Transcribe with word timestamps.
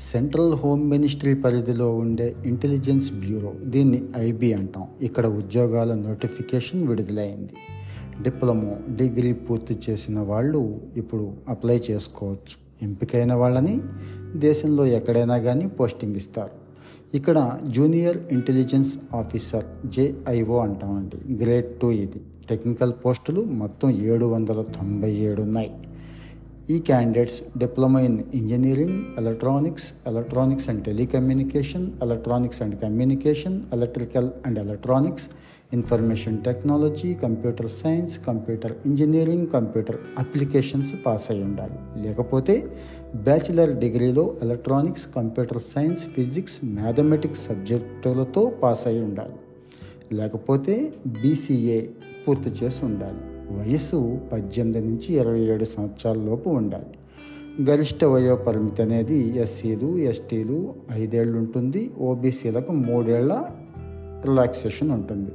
Central 0.00 0.54
home 0.54 0.90
ministry 0.90 1.34
పరిధిలో 1.34 1.94
ఉండే 1.94 2.36
intelligence 2.46 3.12
bureau 3.12 3.52
దీన్ని 3.64 4.02
ఐబీ 4.16 4.52
అంటాం. 4.52 4.88
ఇక్కడ 5.02 5.26
ఉద్యోగాల 5.26 5.94
నోటిఫికేషన్ 5.94 6.88
విడుదలైంది. 6.88 7.50
డిప్లొమో 8.22 8.76
డిగ్రీ 8.96 9.32
పూర్తి 9.32 9.78
చేసిన 9.90 10.18
వాళ్ళు 10.20 10.80
ఇప్పుడు 10.96 11.32
అప్లై 11.48 11.82
చేసుకోవచ్చు. 11.90 12.82
ఎంపికైన 12.82 13.32
వాళ్ళని 13.32 13.80
దేశంలో 14.36 14.86
ఎక్కడైనా 14.86 15.38
కానీ 15.38 15.66
పోస్టింగ్ 15.66 16.16
ఇస్తారు. 16.16 16.50
ఇక్కడ 17.16 17.58
జూనియర్ 17.66 18.18
ఇంటెలిజెన్స్ 18.32 18.98
ఆఫీసర్ 19.14 19.88
జేఐఓ 19.88 20.58
అంటామండి. 20.58 21.34
గ్రేడ్ 21.44 21.66
టూ 21.66 21.90
ఇది. 21.90 22.20
టెక్నికల్ 22.50 22.92
పోస్టులు 23.04 23.40
మొత్తం 23.40 23.90
ఏడు 23.90 24.24
వందల 24.24 24.62
తొంభై 24.62 25.12
ఏడు 25.12 25.42
ఉన్నాయి. 25.42 25.70
ఈ 26.74 26.76
candidates 26.86 27.36
diploma 27.62 28.00
in 28.06 28.16
engineering 28.34 28.96
electronics 29.20 29.84
electronics 30.10 30.68
and 30.70 30.80
telecommunication 30.84 31.84
electronics 32.02 32.62
and 32.62 32.80
communication 32.80 33.62
electrical 33.76 34.30
and 34.46 34.58
electronics 34.58 35.26
information 35.72 36.42
technology 36.48 37.14
computer 37.14 37.68
science 37.68 38.14
computer 38.26 38.74
engineering 38.86 39.46
computer 39.46 39.98
applications 40.18 40.92
pass 41.06 41.30
అయి 41.30 41.42
ఉండాలి. 41.42 41.78
లేకపోతే 42.06 42.56
బ్యాచిలర్ 43.28 43.78
డిగ్రీలో 43.84 44.34
electronics 44.42 45.06
computer 45.14 45.62
science 45.62 46.04
physics 46.16 46.58
mathematics 46.64 47.46
సబ్జెక్టులతో 47.48 48.44
pass 48.62 48.86
అయి 48.86 49.00
ఉండాలి. 49.00 49.38
లేకపోతే 50.12 50.92
బీసీఏ 51.22 51.80
పూర్తి 52.28 52.50
చేసి 52.50 52.84
ఉండాలి. 52.84 53.35
వయసు 53.50 54.18
పద్దెనిమిది 54.32 54.80
నుంచి 54.80 55.14
ఇరవై 55.14 55.40
ఏడు 55.40 55.64
సంవత్సరాల 55.64 56.18
లోపు 56.18 56.50
ఉండాలి. 56.50 56.98
గరిష్ట 57.70 58.04
వయో 58.04 58.36
పరిమితి 58.36 58.82
అనేది 58.82 59.38
ఎస్సీలు 59.38 59.98
ఎస్టీలు 59.98 60.74
ఐదేళ్ళు 60.92 61.38
ఉంటుంది. 61.38 61.90
ఓబీసీలకు 61.98 62.72
మూడేళ్ళ 62.72 63.44
రిలాక్సేషన్ 64.24 64.90
ఉంటుంది. 64.90 65.30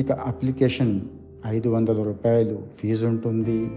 ఇక 0.00 0.12
అప్లికేషన్ 0.12 1.00
ఐదు 1.46 1.68
వందల 1.68 2.02
రూపాయలు 2.02 2.58
ఫీజు 2.80 3.06
ఉంటుంది. 3.06 3.70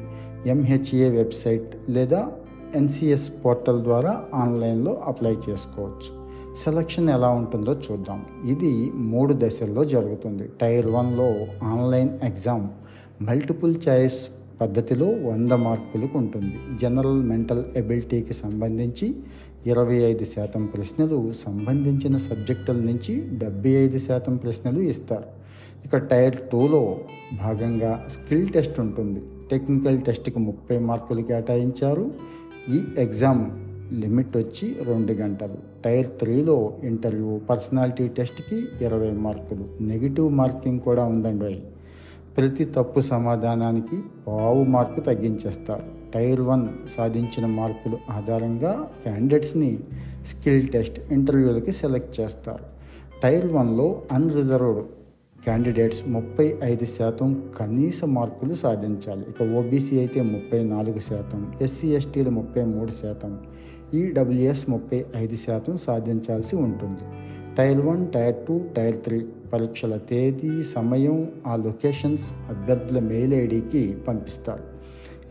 ఎంహెచ్ఏ 0.46 1.10
వెబ్సైట్ 1.10 1.76
లేదా 1.90 2.32
ఎన్సిఎస్ 2.76 3.32
పోర్టల్ 3.46 3.82
ద్వారా 3.82 4.24
ఆన్లైన్లో 4.34 5.02
అప్లై 5.06 5.38
చేసుకోవచ్చు. 5.50 6.20
సెలక్షన్ 6.58 7.10
ఎలా 7.10 7.30
ఉంటుందో 7.30 7.74
చూద్దాం. 7.74 8.26
ఇది 8.46 8.92
మూడు 8.92 9.36
దశల్లో 9.38 9.86
జరుగుతుంది. 9.86 10.50
టైర్ 10.62 10.88
వన్లో 10.88 11.36
ఆన్లైన్ 11.64 12.10
ఎగ్జామ్ 12.24 12.68
మల్టిపుల్ 13.22 13.76
చాయిస్ 13.88 14.30
పద్ధతిలో 14.62 15.06
వంద 15.06 15.52
మార్కులకు 15.52 16.18
ఉంటుంది. 16.18 16.78
జనరల్ 16.82 17.24
మెంటల్ 17.24 17.64
ఎబిలిటీకి 17.76 18.34
సంబంధించి 18.34 19.16
ఇరవై 19.66 19.96
ఐదు 19.96 20.24
శాతం 20.24 20.66
ప్రశ్నలు 20.66 21.34
సంబంధించిన 21.34 22.18
సబ్జెక్టుల 22.18 22.76
నుంచి 22.76 23.30
డెబ్బై 23.38 23.70
ఐదు 23.70 23.98
శాతం 23.98 24.36
ప్రశ్నలు 24.36 24.80
ఇస్తారు. 24.80 25.24
ఇక 25.86 25.98
టైర్ 25.98 26.36
టూలో 26.36 26.98
భాగంగా 27.34 28.06
స్కిల్ 28.10 28.50
టెస్ట్ 28.50 28.80
ఉంటుంది. 28.80 29.22
టెక్నికల్ 29.52 30.02
టెస్ట్కి 30.02 30.40
ముప్పై 30.40 30.80
మార్కులు 30.80 31.22
కేటాయించారు. 31.22 32.12
ఈ 32.70 32.84
ఎగ్జామ్ 32.98 33.44
లిమిట్ 34.00 34.38
వచ్చి 34.38 34.76
రెండు 34.84 35.12
గంటలు. 35.12 35.58
టైర్ 35.86 36.08
త్రీలో 36.08 36.74
ఇంటర్వ్యూ 36.84 37.40
పర్సనాలిటీ 37.50 38.08
టెస్ట్కి 38.08 38.86
ఇరవై 38.86 39.12
మార్కులు. 39.12 39.84
నెగిటివ్ 39.84 40.34
మార్కింగ్ 40.34 40.80
కూడా 40.80 41.06
ఉందండి. 41.06 41.62
ప్రతి 42.40 42.66
తప్పు 42.66 43.00
సమాధానానికి 43.00 44.02
పావు 44.28 44.64
మార్కు 44.64 45.00
తగ్గించేస్తారు. 45.00 45.84
టైర్ 46.14 46.42
వన్ 46.42 46.68
సాధించిన 46.98 47.46
మార్కులు 47.46 47.98
ఆధారంగా 48.10 48.88
క్యాండిడేట్స్ని 49.04 49.80
స్కిల్ 50.28 50.68
టెస్ట్ 50.68 51.14
ఇంటర్వ్యూలకి 51.14 51.72
సెలెక్ట్ 51.72 52.20
చేస్తారు. 52.20 52.64
టైర్ 53.24 53.54
వన్లో 53.54 54.02
అన్రిజర్వ్డ్ 54.12 54.86
క్యాండిడేట్స్ 55.44 56.08
ముప్పై 56.08 56.56
ఐదు 56.64 56.86
శాతం 56.86 57.44
కనీస 57.58 58.04
మార్కులు 58.04 58.54
సాధించాలి. 58.54 59.26
ఇక 59.30 59.58
ఓబీసీ 59.58 60.00
అయితే 60.00 60.22
ముప్పై 60.22 60.64
నాలుగు 60.64 61.00
శాతం 61.00 61.54
ఎస్సీ 61.62 61.88
ఎస్టీలు 61.88 62.30
ముప్పై 62.30 62.64
మూడు 62.64 62.92
శాతం 62.92 63.40
ఈడబ్ల్యూఎస్ 63.94 64.70
ముప్పై 64.70 65.06
ఐదు 65.16 65.36
శాతం 65.36 65.78
సాధించాల్సి 65.78 66.56
ఉంటుంది. 66.56 67.02
Tier 67.58 67.82
one 67.82 68.08
tier 68.08 68.36
two 68.36 68.62
tier 68.78 68.98
three 68.98 69.26
పరీక్షల 69.54 69.98
తేదీ 69.98 70.64
సమయం 70.64 71.32
ఆ 71.48 71.56
లొకేషన్స్ 71.56 72.34
అభ్యర్థుల 72.50 73.00
మెయిల్ 73.00 73.34
ఐడికి 73.34 73.98
పంపిస్తారు. 74.08 74.64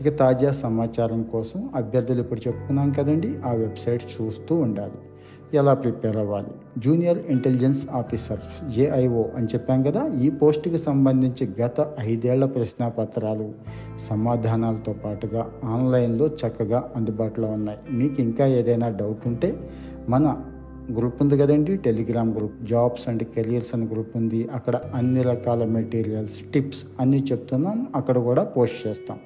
ఇక 0.01 0.17
తాజా 0.17 0.51
సమాచారం 0.51 1.23
కోసం 1.23 1.69
అభ్యర్థులు 1.75 2.19
ఇప్పుడు 2.19 2.41
చెప్పుకున్నాం 2.47 2.91
కదండి 2.91 3.37
ఆ 3.45 3.51
వెబ్సైట్ 3.51 4.03
చూస్తూ 4.03 4.55
ఉండాలి. 4.55 4.99
ఎలా 5.53 5.73
ప్రిపేర్ 5.73 6.17
అవ్వాలి? 6.17 6.47
జూనియర్ 6.77 7.19
ఇంటెలిజెన్స్ 7.29 7.87
ఆఫీసర్ 7.89 8.69
జేఐఓ 8.69 9.23
అని 9.35 9.45
చెప్పాం 9.45 9.83
కదా 9.83 10.07
ఈ 10.07 10.29
పోస్టుకి 10.29 10.77
సంబంధించి 10.77 11.49
గత 11.61 11.93
ఐదేళ్ళ 11.99 12.45
ప్రశ్నాపత్రాలు 12.45 13.53
సమాధానాలతో 13.99 14.93
పాటుగా 14.93 15.51
ఆన్లైన్లో 15.63 16.27
చక్కగా 16.27 16.91
అందుబాటులో 16.95 17.47
ఉన్నాయి. 17.47 17.79
మీకు 17.91 18.21
ఇంకా 18.21 18.45
ఏదైనా 18.45 18.89
డౌట్ 18.89 19.27
ఉంటే 19.27 19.69
మన 20.09 20.43
గ్రూప్ 20.97 21.17
ఉంది 21.23 21.35
కదండి 21.41 21.73
Telegram 21.85 22.31
group 22.37 22.57
jobs 22.71 23.05
and 23.09 23.23
careers 23.35 23.71
అని 23.75 23.85
గ్రూప్ 23.91 24.13
ఉంది. 24.19 24.41
అక్కడ 24.57 24.75
అన్ని 24.99 25.21
రకాల 25.31 25.63
మెటీరియల్స్ 25.77 26.37
టిప్స్ 26.53 26.83
అన్నీ 27.01 27.19
చెప్తున్నాం 27.31 27.79
అక్కడ 27.99 28.17
కూడా 28.27 28.43
పోస్ట్ 28.55 28.79
చేస్తాం. 28.87 29.17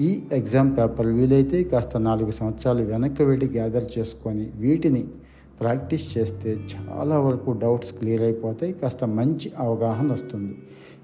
ఈ 0.00 0.10
ఎగ్జామ్ 0.32 0.70
పేపర్ 0.76 1.08
వీలైతే 1.18 1.58
కాస్త 1.72 1.96
నాలుగు 2.08 2.32
సంవత్సరాలు 2.40 2.82
వెనక్కి 2.82 3.22
వెళ్ళి 3.22 3.46
గ్యాదర్ 3.56 3.86
చేసుకొని 3.98 4.44
వీటిని 4.64 5.02
ప్రాక్టీస్ 5.60 6.04
చేస్తే 6.18 6.50
చాలా 6.72 7.16
వరకు 7.26 7.50
డౌట్స్ 7.62 7.92
క్లియర్ 7.98 8.22
అయిపోతాయి 8.22 8.72
కాస్త 8.72 9.04
మంచి 9.18 9.48
అవగాహన 9.64 10.06
వస్తుంది. 10.12 10.54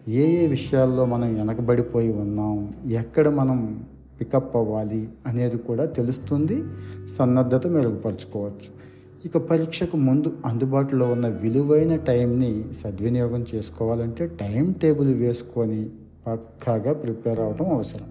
ఏ 0.08 0.24
ఏ 0.42 0.46
విషయాల్లో 0.46 1.04
మనం 1.14 1.28
వెనకబడిపోయి 1.38 2.12
ఉన్నాం 2.24 2.56
ఎక్కడ 3.02 3.28
మనం 3.40 3.58
పికప్ 4.18 4.56
అవ్వాలి 4.56 5.02
అనేది 5.26 5.58
కూడా 5.68 5.84
తెలుస్తుంది 5.98 6.56
సన్నద్ధత 7.16 7.66
మెరుగుపరుచుకోవచ్చు. 7.76 8.68
ఇక 9.24 9.36
పరీక్షకు 9.36 9.96
ముందు 9.96 10.32
అందుబాటులో 10.46 11.06
ఉన్న 11.06 11.28
విలువైన 11.28 11.96
టైంని 11.96 12.64
సద్వినియోగం 12.82 13.46
చేసుకోవాలంటే 13.54 14.26
టైం 14.26 14.72
టేబుల్ 14.72 15.14
వేసుకొని 15.14 15.86
పక్కాగా 16.26 16.92
ప్రిపేర్ 16.92 17.40
అవ్వడం 17.40 17.68
అవసరం. 17.74 18.08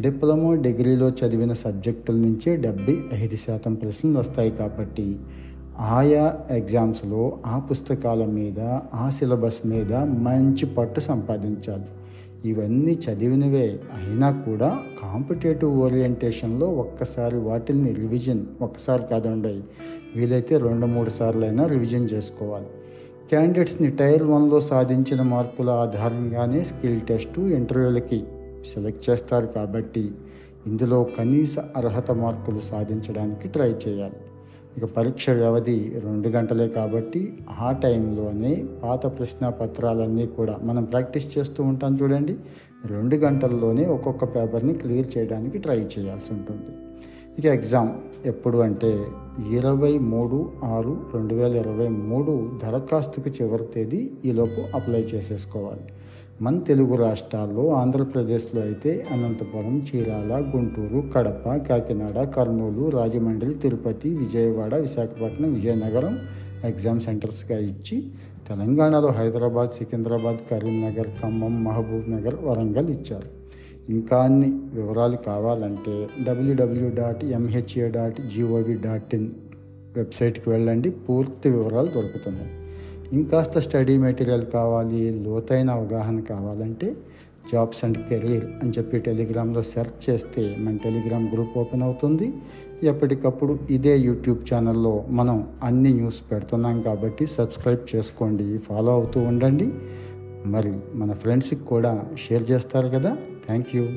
డిప్లొమా 0.00 0.54
డిగ్రీలో 0.54 1.08
చదివిన 1.08 1.52
సబ్జెక్టుల 1.52 2.14
నుంచే 2.14 2.56
డెబ్బై 2.56 2.96
ఐదు 3.12 3.36
శాతం 3.36 3.74
ప్రశ్నలు 3.74 4.18
వస్తాయి 4.18 4.50
కాబట్టి 4.50 5.16
ఆయా 5.78 6.38
ఎగ్జామ్స్లో 6.50 7.38
ఆ 7.46 7.58
పుస్తకాల 7.58 8.24
మీద 8.24 8.60
ఆ 8.94 9.10
సిలబస్ 9.10 9.66
మీద 9.66 9.92
మంచి 9.94 10.66
పట్టు 10.66 11.00
సంపాదించాలి. 11.00 11.88
ఇవన్నీ 12.46 12.94
చదివినవే 13.04 13.66
అయినా 13.96 14.28
కూడా 14.46 14.70
కాంపిటేటివ్ 15.02 15.74
ఓరియంటేషన్లో 15.74 16.66
ఒక్కసారి 16.66 17.36
వాటిని 17.36 17.92
రివిజన్ 17.92 18.42
ఒక్కసారి 18.60 19.04
కాదండి 19.10 19.54
వీలైతే 20.16 20.58
రెండు 20.58 20.86
మూడు 20.86 21.10
సార్లు 21.10 21.44
అయినా 21.44 21.66
రివిజన్ 21.66 22.08
చేసుకోవాలి. 22.12 22.70
క్యాండిడేట్స్ని 23.28 23.90
టైర్ 23.90 24.22
వన్లో 24.22 24.60
సాధించిన 24.60 25.22
మార్కుల 25.22 25.70
ఆధారంగానే 25.70 26.64
స్కిల్ 26.64 27.00
టెస్టు 27.00 27.40
ఇంటర్వ్యూలకి 27.40 28.24
సెలెక్ట్ 28.74 29.10
చేస్తారు 29.10 29.46
కాబట్టి 29.46 30.04
ఇందులో 30.66 30.98
కనీస 31.18 31.58
అర్హత 31.76 32.10
మార్కులు 32.10 32.60
సాధించడానికి 32.60 33.48
ట్రై 33.48 33.70
చేయాలి. 33.88 34.18
ఇక 34.76 34.84
పరీక్ష 34.84 35.30
వ్యవధి 35.30 35.92
రెండు 36.04 36.28
గంటలే 36.28 36.68
కాబట్టి 36.68 37.38
ఆ 37.60 37.72
టైంలోనే 37.72 38.64
పాత 38.82 39.06
ప్రశ్న 39.06 39.48
పత్రాలన్నీ 39.48 40.26
కూడా 40.26 40.58
మనం 40.62 40.84
ప్రాక్టీస్ 40.84 41.38
చేస్తూ 41.38 41.64
ఉంటాం 41.64 41.98
చూడండి. 42.02 42.36
రెండు 42.86 43.16
గంటల్లోనే 43.16 43.86
ఒక్కొక్క 43.86 44.24
పేపర్ని 44.24 44.74
క్లియర్ 44.74 45.18
చేయడానికి 45.18 45.58
ట్రై 45.58 45.78
చేయాల్సి 45.78 46.32
ఉంటుంది. 46.32 46.70
ఇక 47.38 47.46
ఎగ్జామ్ 47.46 47.90
ఎప్పుడు 48.26 48.58
అంటే 48.58 49.04
ఇరవై 49.50 49.98
మూడు 49.98 50.52
ఆరు 50.64 51.06
రెండు 51.14 51.34
వేల 51.34 51.56
ఇరవై 51.56 51.88
మూడు 51.88 52.58
దరఖాస్తుకు 52.64 53.28
చివరి 53.28 53.64
తేదీ 53.64 54.10
ఈలోపు 54.24 54.76
అప్లై 54.76 55.02
చేసేసుకోవాలి. 55.14 55.84
మన 56.42 56.58
తెలుగు 56.58 56.96
రాష్ట్రాల్లో 56.96 57.68
ఆంధ్రప్రదేశ్లో 57.68 58.62
అయితే 58.62 59.06
అనంతపురం 59.12 59.82
చీరాల 59.82 60.52
గుంటూరు 60.56 61.08
కడప 61.14 61.54
కాకినాడ 61.68 62.22
కర్నూలు 62.22 62.88
రాజమండ్రి 62.88 63.54
తిరుపతి 63.54 64.14
విజయవాడ 64.14 64.74
విశాఖపట్నం 64.74 65.54
విజయనగరం 65.54 66.18
ఎగ్జామ్ 66.64 67.00
సెంటర్స్గా 67.00 67.58
ఇచ్చి 67.58 68.10
తెలంగాణలో 68.48 69.08
హైదరాబాద్ 69.08 69.70
సికింద్రాబాద్ 69.70 70.50
కరీంనగర్ 70.50 71.08
ఖమ్మం 71.22 71.64
మహబూబ్ 71.64 72.10
నగర్ 72.10 72.34
వరంగల్ 72.44 72.90
ఇచ్చారు. 72.90 73.28
ఇంకా 73.92 74.18
అన్ని 74.18 74.50
వివరాలు 74.50 75.16
కావాలంటే 75.16 76.08
WW 76.22 76.90
dot 76.94 77.24
MHA 77.24 77.90
dot 77.90 78.20
GOV 78.20 78.74
dot 78.74 79.14
in 79.14 79.30
వెబ్సైట్కి 79.96 80.50
వెళ్ళండి. 80.50 80.90
పూర్తి 80.90 81.50
వివరాలు 81.50 81.86
దొరుకుతున్నాయి. 81.86 82.65
ఇంకాస్త 83.12 83.58
స్టడీ 83.58 83.98
మెటీరియల్ 83.98 84.44
కావాలి 84.54 85.22
లోతైన 85.22 85.70
అవగాహన 85.70 86.20
కావాలంటే 86.20 86.96
జాబ్స్ 87.52 87.84
అండ్ 87.84 87.98
కెరీర్ 87.98 88.44
అని 88.44 88.70
చెప్పి 88.70 88.98
టెలిగ్రామ్లో 88.98 89.62
సెర్చ్ 89.62 90.10
చేస్తే 90.10 90.56
మన 90.58 90.76
టెలిగ్రామ్ 90.76 91.28
గ్రూప్ 91.28 91.58
ఓపెన్ 91.58 91.82
అవుతుంది. 91.82 92.32
ఎప్పటికప్పుడు 92.82 93.58
ఇదే 93.70 93.98
యూట్యూబ్ 93.98 94.54
ఛానల్లో 94.54 95.04
మనం 95.08 95.48
అన్ని 95.62 95.92
న్యూస్ 95.92 96.22
పెడుతున్నాం 96.32 96.82
కాబట్టి 96.82 97.26
సబ్స్క్రైబ్ 97.26 97.96
చేసుకోండి 97.96 98.58
ఫాలో 98.58 98.92
అవుతూ 98.92 99.20
ఉండండి. 99.20 99.72
మరి 100.46 100.72
మన 100.94 101.12
ఫ్రెండ్స్కి 101.12 101.64
కూడా 101.64 102.04
షేర్ 102.28 102.50
చేస్తారు 102.50 102.88
కదా. 102.88 103.16
Thank 103.46 103.76
you. 103.76 103.88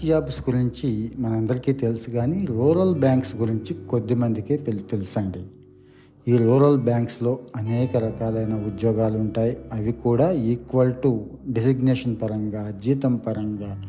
బ్యాంక్ 0.00 0.12
జాబ్స్ 0.12 0.50
గురించి 0.50 1.12
మనందరికీ 1.18 1.72
తెలుసు 1.72 2.10
కానీ 2.10 2.46
రూరల్ 2.46 2.94
బ్యాంక్స్ 2.94 3.36
గురించి 3.36 3.76
కొద్ది 3.88 4.14
మందికే 4.14 4.56
తెలుసండి. 4.90 5.42
ఈ 6.28 6.36
రూరల్ 6.36 6.78
బ్యాంక్స్లో 6.80 7.38
అనేక 7.56 7.96
రకాలైన 7.96 8.54
ఉద్యోగాలు 8.54 9.18
ఉంటాయి. 9.18 9.56
అవి 9.72 9.92
కూడా 9.92 10.32
ఈక్వల్ 10.32 10.94
టు 11.04 11.26
డిసిగ్నేషన్ 11.52 12.16
పరంగా 12.22 12.80
జీతం 12.84 13.16
పరంగా 13.16 13.82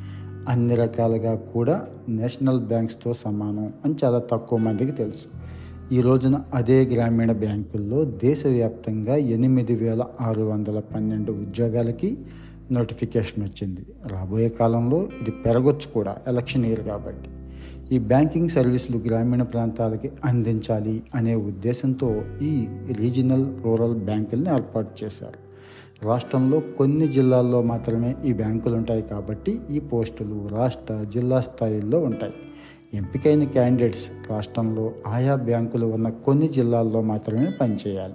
అన్ని 0.50 0.75
రకాలుగా 0.75 1.36
కూడా 1.36 1.88
నేషనల్ 2.10 2.60
బ్యాంక్స్తో 2.60 3.13
సమానం 3.13 3.74
అని 3.86 3.96
చాలా 4.04 4.19
తక్కువ 4.19 4.60
మందికి 4.60 4.92
తెలుసు. 4.92 5.25
ఈ 5.94 6.02
రోజున 6.02 6.36
అదే 6.54 6.86
గ్రామీణ 6.86 7.31
బ్యాంకుల్లో 7.31 8.06
దేశవ్యాప్తంగా 8.06 9.16
ఎనిమిది 9.16 9.75
వేల 9.75 10.04
ఆరు 10.22 10.44
వందల 10.44 10.80
పన్నెండు 10.80 11.31
ఉద్యోగాలకి 11.31 12.18
నోటిఫికేషన్ 12.71 13.44
వచ్చింది. 13.44 13.85
రాబోయే 14.07 14.50
కాలంలో 14.50 15.09
ఇది 15.21 15.31
పెరగొచ్చు 15.31 15.94
కూడా 15.94 16.18
ఎలక్షన్ 16.27 16.65
ఇయర్ 16.65 16.83
కాబట్టి. 16.83 17.29
ఈ 17.95 18.00
బ్యాంకింగ్ 18.00 18.50
సర్వీసులు 18.50 18.97
గ్రామీణ 18.97 19.44
ప్రాంతాలకి 19.44 20.12
అందించాలి 20.25 21.03
అనే 21.15 21.35
ఉద్దేశంతో 21.35 22.21
ఈ 22.41 22.68
రీజనల్ 22.91 23.45
రూరల్ 23.63 23.95
బ్యాంకుల్ని 23.95 24.53
ఏర్పాటు 24.53 25.03
చేశారు. 25.03 25.51
రాష్ట్రంలో 26.06 26.59
కొన్ని 26.59 27.07
జిల్లాల్లో 27.07 27.62
మాత్రమే 27.62 28.15
ఈ 28.25 28.33
బ్యాంకులు 28.33 28.75
ఉంటాయి 28.75 29.01
కాబట్టి 29.01 29.59
ఈ 29.71 29.79
పోస్టులు 29.79 30.47
రాష్ట్ర 30.51 31.06
జిల్లా 31.13 31.41
స్థాయిల్లో 31.41 32.00
ఉంటాయి. 32.00 32.33
ఎంపికైన 32.94 33.44
క్యాండిడేట్స్ 33.44 34.12
రాష్ట్రంలో 34.29 34.91
ఆయా 35.07 35.35
బ్యాంకులు 35.35 35.85
ఉన్న 35.85 36.09
కొన్ని 36.09 36.47
జిల్లాల్లో 36.47 37.01
మాత్రమే 37.01 37.51
పనిచేయాలి. 37.62 38.13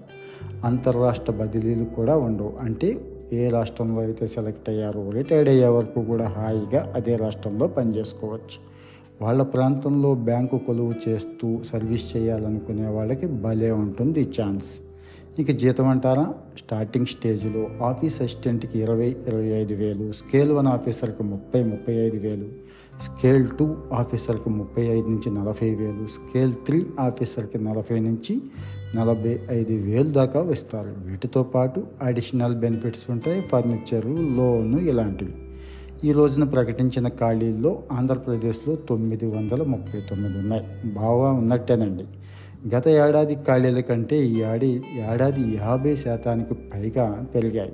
అంతర్రాష్ట్ర 0.65 1.33
బదిలీలు 1.33 1.85
కూడా 1.85 2.17
ఉండవు. 2.17 2.57
అంటే 2.61 3.16
ఏ 3.33 3.49
రాష్ట్రంలో 3.49 4.01
అయితే 4.01 4.27
సెలెక్ట్ 4.27 4.69
అయ్యారో 4.69 5.11
రిటైర్డ్ 5.11 5.49
అయ్యే 5.49 5.69
వరకు 5.69 6.03
కూడా 6.03 6.29
హాయిగా 6.29 6.93
అదే 6.95 7.17
రాష్ట్రంలో 7.17 7.67
పనిచేసుకోవచ్చు. 7.67 8.59
వాళ్ళ 9.23 9.43
ప్రాంతంలో 9.43 10.15
బ్యాంకు 10.15 10.59
కొలువు 10.59 10.95
చేస్తూ 11.09 11.63
సర్వీస్ 11.65 12.17
చేయాలనుకునే 12.17 12.89
వాళ్ళకి 12.89 13.27
భలే 13.27 13.71
ఉంటుంది 13.71 14.21
ఈ 14.21 14.25
ఛాన్స్. 14.41 14.81
ఇక 15.39 15.51
జీతం 15.51 15.89
అంటారా? 15.89 16.35
స్టార్టింగ్ 16.59 17.07
స్టేజ్లో 17.07 17.69
ఆఫీస్ 17.83 18.23
అసిస్టెంట్కి 18.23 18.79
ఇరవై 18.79 19.17
ఇరవై 19.29 19.47
ఐదు 19.47 19.75
వేలు 19.75 20.13
స్కేల్ 20.13 20.53
వన్ 20.53 20.67
ఆఫీసర్కి 20.67 21.23
ముప్పై 21.23 21.65
ముప్పై 21.65 21.95
ఐదు 21.95 22.17
వేలు 22.17 22.47
స్కేల్ 23.01 23.49
టూ 23.49 23.77
ఆఫీసర్కి 23.93 24.51
ముప్పై 24.51 24.83
ఐదు 24.83 25.09
నుంచి 25.09 25.31
నలభై 25.31 25.75
వేలు 25.75 26.07
స్కేల్ 26.07 26.53
త్రీ 26.67 26.87
ఆఫీసర్కి 27.01 27.59
నలభై 27.59 28.01
నుంచి 28.01 28.43
నలభై 28.97 29.39
ఐదు 29.51 29.73
వేలు 29.73 30.11
దాకా 30.11 30.51
ఇస్తారు. 30.51 30.95
వీటితో 31.05 31.43
పాటు 31.43 31.83
అడిషనల్ 32.03 32.55
బెనిఫిట్స్ 32.55 33.11
ఉంటాయి 33.11 33.41
ఫర్నిచరు 33.41 34.09
లోను 34.09 34.79
ఇలాంటివి. 34.79 35.35
ఈ 36.05 36.13
రోజున 36.13 36.45
ప్రకటించిన 36.45 37.09
ఖాళీల్లో 37.09 37.83
ఆంధ్రప్రదేశ్లో 37.93 38.75
తొమ్మిది 38.75 39.27
వందల 39.27 39.63
ముప్పై 39.63 40.01
తొమ్మిది 40.01 40.39
ఉన్నాయి. 40.39 40.67
బాగా 40.85 41.33
ఉన్నట్టేనండి. 41.33 42.05
గత 42.77 42.89
ఏడాది 42.89 43.35
ఖాళీల 43.35 43.81
కంటే 43.81 44.27
ఈ 44.27 44.35
ఏడాది 44.35 44.83
ఏడాది 45.13 45.57
యాభై 45.57 45.97
శాతానికి 45.97 46.55
పైగా 46.55 47.27
పెరిగాయి. 47.35 47.73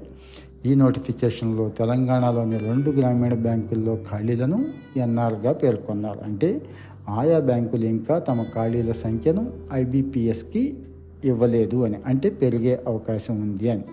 ఈ 0.67 0.75
నోటిఫికేషన్లో 0.75 1.69
తెలంగాణలోని 1.69 2.59
రెండు 2.59 2.91
గ్రామీణ 2.91 3.35
బ్యాంకుల్లో 3.35 3.99
ఖాళీలను 4.11 4.65
ఎన్ఆర్గా 4.97 5.53
పేర్కొన్నారు. 5.53 6.19
అంటే 6.25 6.63
ఆయా 7.09 7.39
బ్యాంకులు 7.39 7.85
ఇంకా 7.85 8.19
తమ 8.19 8.43
ఖాళీల 8.43 8.93
సంఖ్యను 8.93 9.53
ఐబీపీఎస్కి 9.73 10.79
ఇవ్వలేదు 11.25 11.85
అని 11.85 11.97
అంటే 12.07 12.31
పెరిగే 12.31 12.83
అవకాశం 12.87 13.41
ఉంది 13.41 13.71
అని. 13.71 13.85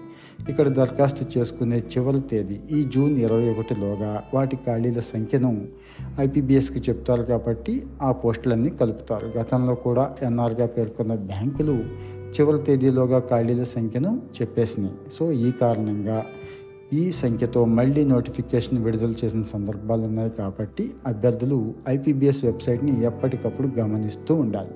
ఇక్కడ 0.50 0.68
దరఖాస్తు 0.68 1.40
చేసుకునే 1.40 1.78
చివరి 1.78 2.22
తేదీ 2.22 2.60
ఈ 2.72 2.84
జూన్ 2.84 3.18
ఇరవై 3.18 3.50
ఒకటిలోగా 3.50 4.24
వాటి 4.34 4.56
ఖాళీల 4.56 5.00
సంఖ్యను 5.00 5.68
ఐపీబీఎస్కి 6.20 6.80
చెప్తారు 6.80 7.24
కాబట్టి 7.24 7.86
ఆ 8.02 8.12
పోస్టులన్నీ 8.12 8.70
కలుపుతారు. 8.70 9.28
గతంలో 9.28 9.76
కూడా 9.76 10.16
ఎన్ఆర్గా 10.22 10.66
పేర్కొన్న 10.66 11.16
బ్యాంకులు 11.16 11.84
చివరి 12.30 12.64
తేదీలోగా 12.64 13.20
ఖాళీల 13.20 13.64
సంఖ్యను 13.64 14.22
చెప్పేసినాయి. 14.42 14.94
సో 15.14 15.32
ఈ 15.32 15.52
కారణంగా 15.52 16.26
ఈ 16.94 17.12
సంఖ్యతో 17.12 17.66
మళ్ళీ 17.66 18.06
నోటిఫికేషన్ 18.06 18.84
విడుదల 18.84 19.14
చేసిన 19.26 19.42
సందర్భాలు 19.42 20.02
ఉన్నాయి 20.02 20.30
కాబట్టి 20.30 20.92
అభ్యర్థులు 21.08 21.74
ఐపీబీఎస్ 21.90 22.46
వెబ్సైట్ని 22.46 23.06
ఎప్పటికప్పుడు 23.06 23.68
గమనిస్తూ 23.68 24.36
ఉండాలి. 24.36 24.72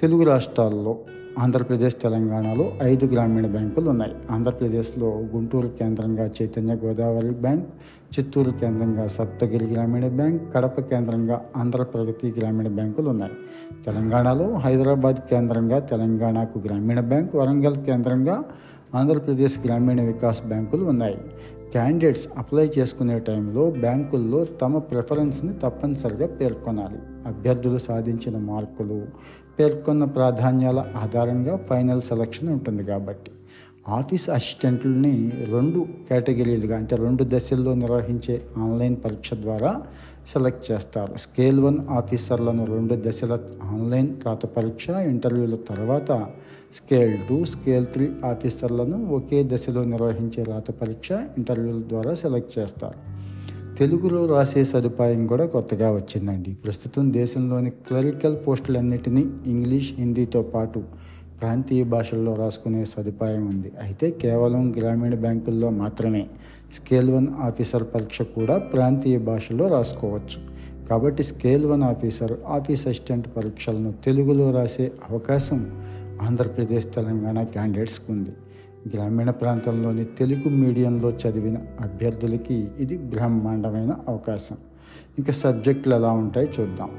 తెలుగు 0.00 0.22
రాష్ట్రాల్లో 0.22 0.98
ఆంధ్రప్రదేశ్ 1.38 1.96
తెలంగాణలో 1.96 2.72
ఐదు 2.82 3.06
గ్రామీణ 3.06 3.46
బ్యాంకులు 3.46 3.90
ఉన్నాయి 3.90 4.14
ఆంధ్రప్రదేశ్లో 4.30 5.06
గుంటూరు 5.06 5.68
కేంద్రంగా 5.68 6.26
చైతన్య 6.26 6.74
గోదావరి 6.74 7.30
బ్యాంక్ 7.30 7.66
చిత్తూరు 8.14 8.50
కేంద్రంగా 8.50 9.08
సప్తగిరి 9.08 9.66
గ్రామీణ 9.66 10.08
బ్యాంక్ 10.08 10.54
కడప 10.54 10.80
కేంద్రంగా 10.80 11.40
ఆంధ్రప్రగతి 11.56 12.34
గ్రామీణ 12.38 12.68
బ్యాంకులు 12.68 13.08
ఉన్నాయి 13.10 13.32
తెలంగాణలో 13.86 14.54
హైదరాబాద్ 14.54 15.16
కేంద్రంగా 15.30 15.78
తెలంగాణకు 15.78 16.58
గ్రామీణ 16.58 17.00
బ్యాంక్ 17.00 17.34
వరంగల్ 17.34 17.76
కేంద్రంగా 17.76 18.44
ఆంధ్రప్రదేశ్ 18.94 19.58
గ్రామీణ 19.66 20.02
వికాస్ 20.02 20.42
బ్యాంకులు 20.42 20.84
ఉన్నాయి 20.84 21.18
క్యాండిడేట్స్ 21.72 22.28
అప్లై 22.38 22.70
చేసుకునే 22.78 23.18
టైంలో 23.18 23.70
బ్యాంకుల్లో 23.70 24.44
తమ 24.44 24.78
ప్రిఫరెన్స్ని 24.78 25.52
తప్పనిసరిగా 25.54 26.26
పేర్కొనాలి. 26.26 26.98
అభ్యర్థులు 27.26 27.78
సాధించిన 27.78 28.36
మార్కులు 28.36 29.02
పేర్కొన్న 29.60 30.04
ప్రాధాన్యాల 30.04 30.86
ఆధారంగా 30.96 31.56
ఫైనల్ 31.56 32.02
సెలక్షన్ 32.02 32.48
ఉంటుంది 32.48 32.84
కాబట్టి 32.84 33.30
ఆఫీస్ 33.88 34.30
అసిస్టెంట్లని 34.30 35.32
రెండు 35.50 35.86
కేటగిరీలుగా 36.08 36.76
అంటే 36.76 36.96
రెండు 36.96 37.24
దశల్లో 37.28 37.74
నిర్వహించే 37.74 38.42
ఆన్లైన్ 38.58 38.96
పరీక్ష 39.04 39.34
ద్వారా 39.34 39.82
సెలెక్ట్ 40.32 40.72
చేస్తారు. 40.72 41.18
స్కేల్ 41.18 41.60
వన్ 41.60 41.78
ఆఫీసర్లను 41.90 42.64
రెండు 42.64 43.02
దశల 43.06 43.38
ఆన్లైన్ 43.64 44.08
రాత 44.26 44.46
పరీక్ష 44.46 44.88
ఇంటర్వ్యూల 44.88 45.54
తర్వాత 45.54 46.26
స్కేల్ 46.74 47.18
టూ 47.28 47.44
స్కేల్ 47.44 47.86
త్రీ 47.86 48.10
ఆఫీసర్లను 48.24 49.06
ఒకే 49.14 49.48
దశలో 49.52 49.84
నిర్వహించే 49.84 50.42
రాత 50.42 50.70
పరీక్ష 50.70 51.10
ఇంటర్వ్యూల 51.12 51.82
ద్వారా 51.88 52.14
సెలెక్ట్ 52.14 52.58
చేస్తారు. 52.58 53.19
తెలుగులో 53.80 54.26
రాసే 54.26 54.64
సదుపాయం 54.64 55.26
కూడా 55.26 55.46
కొత్తగా 55.46 55.92
వచ్చిందండి. 55.92 56.54
ప్రస్తుతం 56.54 57.12
దేశంలోని 57.12 57.70
క్లరికల్ 57.70 58.36
పోస్టులన్నిటినీ 58.46 59.26
ఇంగ్లీష్ 59.46 59.92
హిందీతో 59.92 60.42
పాటు 60.42 60.82
ప్రాంతీయ 61.40 61.84
భాషల్లో 61.84 62.34
రాసుకునే 62.34 62.84
సదుపాయం 62.84 63.48
ఉంది. 63.48 63.72
అయితే 63.82 64.10
కేవలం 64.10 64.74
గ్రామీణ 64.78 65.14
బ్యాంకుల్లో 65.14 65.70
మాత్రమే 65.70 66.26
స్కేల్ 66.72 67.10
వన్ 67.10 67.28
ఆఫీసర్ 67.40 67.84
పరీక్ష 67.94 68.22
కూడా 68.22 68.58
ప్రాంతీయ 68.58 69.18
భాషలో 69.18 69.68
రాసుకోవచ్చు. 69.68 70.40
కాబట్టి 70.88 71.22
scale 71.22 71.66
one 71.66 71.82
officer 71.82 72.32
office 72.46 72.86
assistant 72.86 73.28
పరీక్షలను 73.36 73.94
తెలుగులో 74.04 74.50
రాసే 74.50 74.92
అవకాశం 75.10 75.80
ఆంధ్రప్రదేశ్ 76.22 76.86
తెలంగాణ 76.94 77.42
క్యాండిడేట్స్కి 77.42 78.12
ఉంది. 78.12 78.30
గ్రామీణ 78.94 79.30
ప్రాంతంలోని 79.30 80.04
తెలుగు 80.04 80.48
మీడియంలో 80.48 81.10
చదివిన 81.10 81.58
అభ్యర్థులకి 81.80 82.68
ఇది 82.78 82.98
బ్రహ్మాండమైన 82.98 83.96
అవకాశం. 84.08 84.56
ఇంకా 85.18 85.32
సబ్జెక్టులు 85.32 85.94
ఎలా 85.94 86.12
ఉంటాయో 86.12 86.62
చూద్దాం. 86.62 86.90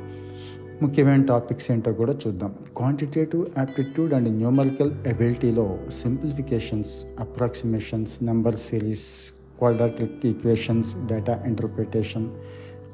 ముఖ్యమైన 0.82 1.22
టాపిక్స్ 1.22 1.72
ఏంటో 1.72 1.94
కూడా 1.94 2.16
చూద్దాం. 2.28 2.56
Quantitative 2.78 3.46
aptitude 3.58 4.14
and 4.14 4.30
numerical 4.30 4.92
ఎబిలిటీలో 5.08 5.80
simplifications 6.02 7.06
approximations 7.20 8.24
number 8.24 8.56
series 8.56 9.34
quadratic 9.60 10.26
equations 10.26 10.96
data 11.06 11.44
interpretation 11.48 12.28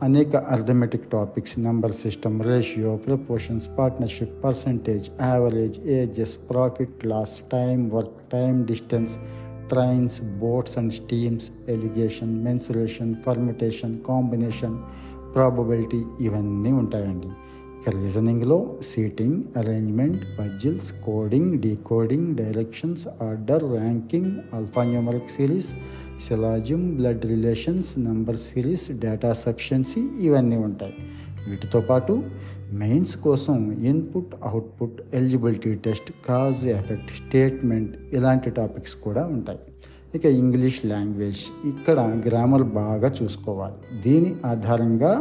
అనేక 0.06 0.36
arithmetic 0.36 1.06
topics 1.12 1.60
number 1.60 1.92
system 1.92 2.42
ratio 2.42 2.96
proportions 2.96 3.70
partnership 3.78 4.36
percentage 4.44 5.10
average 5.22 5.78
ages 5.88 6.38
profit 6.50 7.06
loss 7.06 7.42
time 7.52 7.90
work 7.94 8.20
time 8.32 8.64
distance 8.64 9.14
trains 9.70 10.22
boats 10.22 10.78
and 10.78 10.94
streams 10.94 11.48
alligation 11.70 12.44
mensuration 12.44 13.16
permutation 13.26 13.96
combination 14.06 14.78
probability 15.36 16.04
ఇవన్నీ 16.22 16.72
ఉంటాయండి. 16.72 17.32
ఇక 17.88 17.94
రీజనింగ్లో 17.96 18.56
seating 18.88 19.38
arrangement 19.60 20.24
puzzles 20.40 20.88
coding 21.06 21.52
decoding 21.66 22.36
directions 22.36 23.04
order 23.28 23.64
ranking 23.76 24.32
alphanumeric 24.58 25.32
series 25.36 25.70
syllogism 26.26 26.84
blood 26.98 27.26
relations 27.26 27.92
number 28.08 28.40
series 28.48 28.92
data 29.06 29.32
sufficiency 29.44 30.04
ఇవన్నీ 30.28 30.58
ఉంటాయి. 30.58 30.96
వీటితో 31.48 31.82
పాటు 31.90 32.16
mains 32.84 33.16
కోసం 33.28 33.58
input 33.92 34.36
output 34.44 35.02
eligibility 35.14 35.76
test 35.88 36.12
cause 36.30 36.68
effect 36.78 37.14
statement 37.22 37.96
ఇలాంటి 38.14 38.52
topics 38.62 38.96
కూడా 38.96 39.26
ఉంటాయి. 39.38 39.60
ఇక 40.16 40.26
ఇంగ్లీష్ 40.26 40.86
లాంగ్వేజ్ 40.86 41.44
ఇక్కడ 41.72 42.00
గ్రామర్ 42.28 42.68
బాగా 42.82 43.12
చూసుకోవాలి. 43.22 43.80
దీని 44.02 44.34
ఆధారంగా 44.46 45.14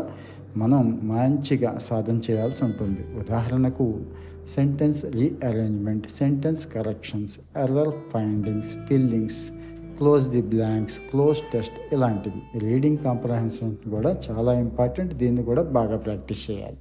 మనం 0.57 1.01
మంచిగా 1.03 1.79
సాధన 1.79 2.21
చేయాల్సి 2.31 2.65
ఉంటుంది. 2.65 3.01
ఉదాహరణకు 3.19 4.01
sentence 4.49 5.05
rearrangement 5.05 6.11
sentence 6.11 6.67
corrections 6.67 7.39
error 7.57 7.95
findings 8.15 8.87
fillings 8.89 9.53
close 9.99 10.29
the 10.29 10.43
blanks 10.43 10.99
cloze 11.11 11.39
test 11.53 11.95
ఇలాంటివి. 11.95 12.59
రీడింగ్ 12.59 12.99
కాంప్రహెన్షన్ 12.99 13.77
కూడా 13.91 14.17
చాలా 14.31 14.59
ఇంపార్టెంట్ 14.61 15.15
దీన్ని 15.15 15.43
కూడా 15.43 15.63
బాగా 15.63 15.97
ప్రాక్టీస్ 15.97 16.51
చేయాలి. 16.51 16.77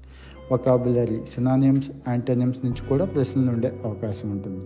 వొకాబులరీ 0.52 1.20
సినానియమ్స్ 1.28 1.92
యాంటోనియమ్స్ 2.08 2.66
నుంచి 2.66 2.90
కూడా 2.90 3.06
ప్రశ్నలు 3.06 3.52
ఉండే 3.52 3.80
అవకాశం 3.86 4.32
ఉంటుంది. 4.32 4.66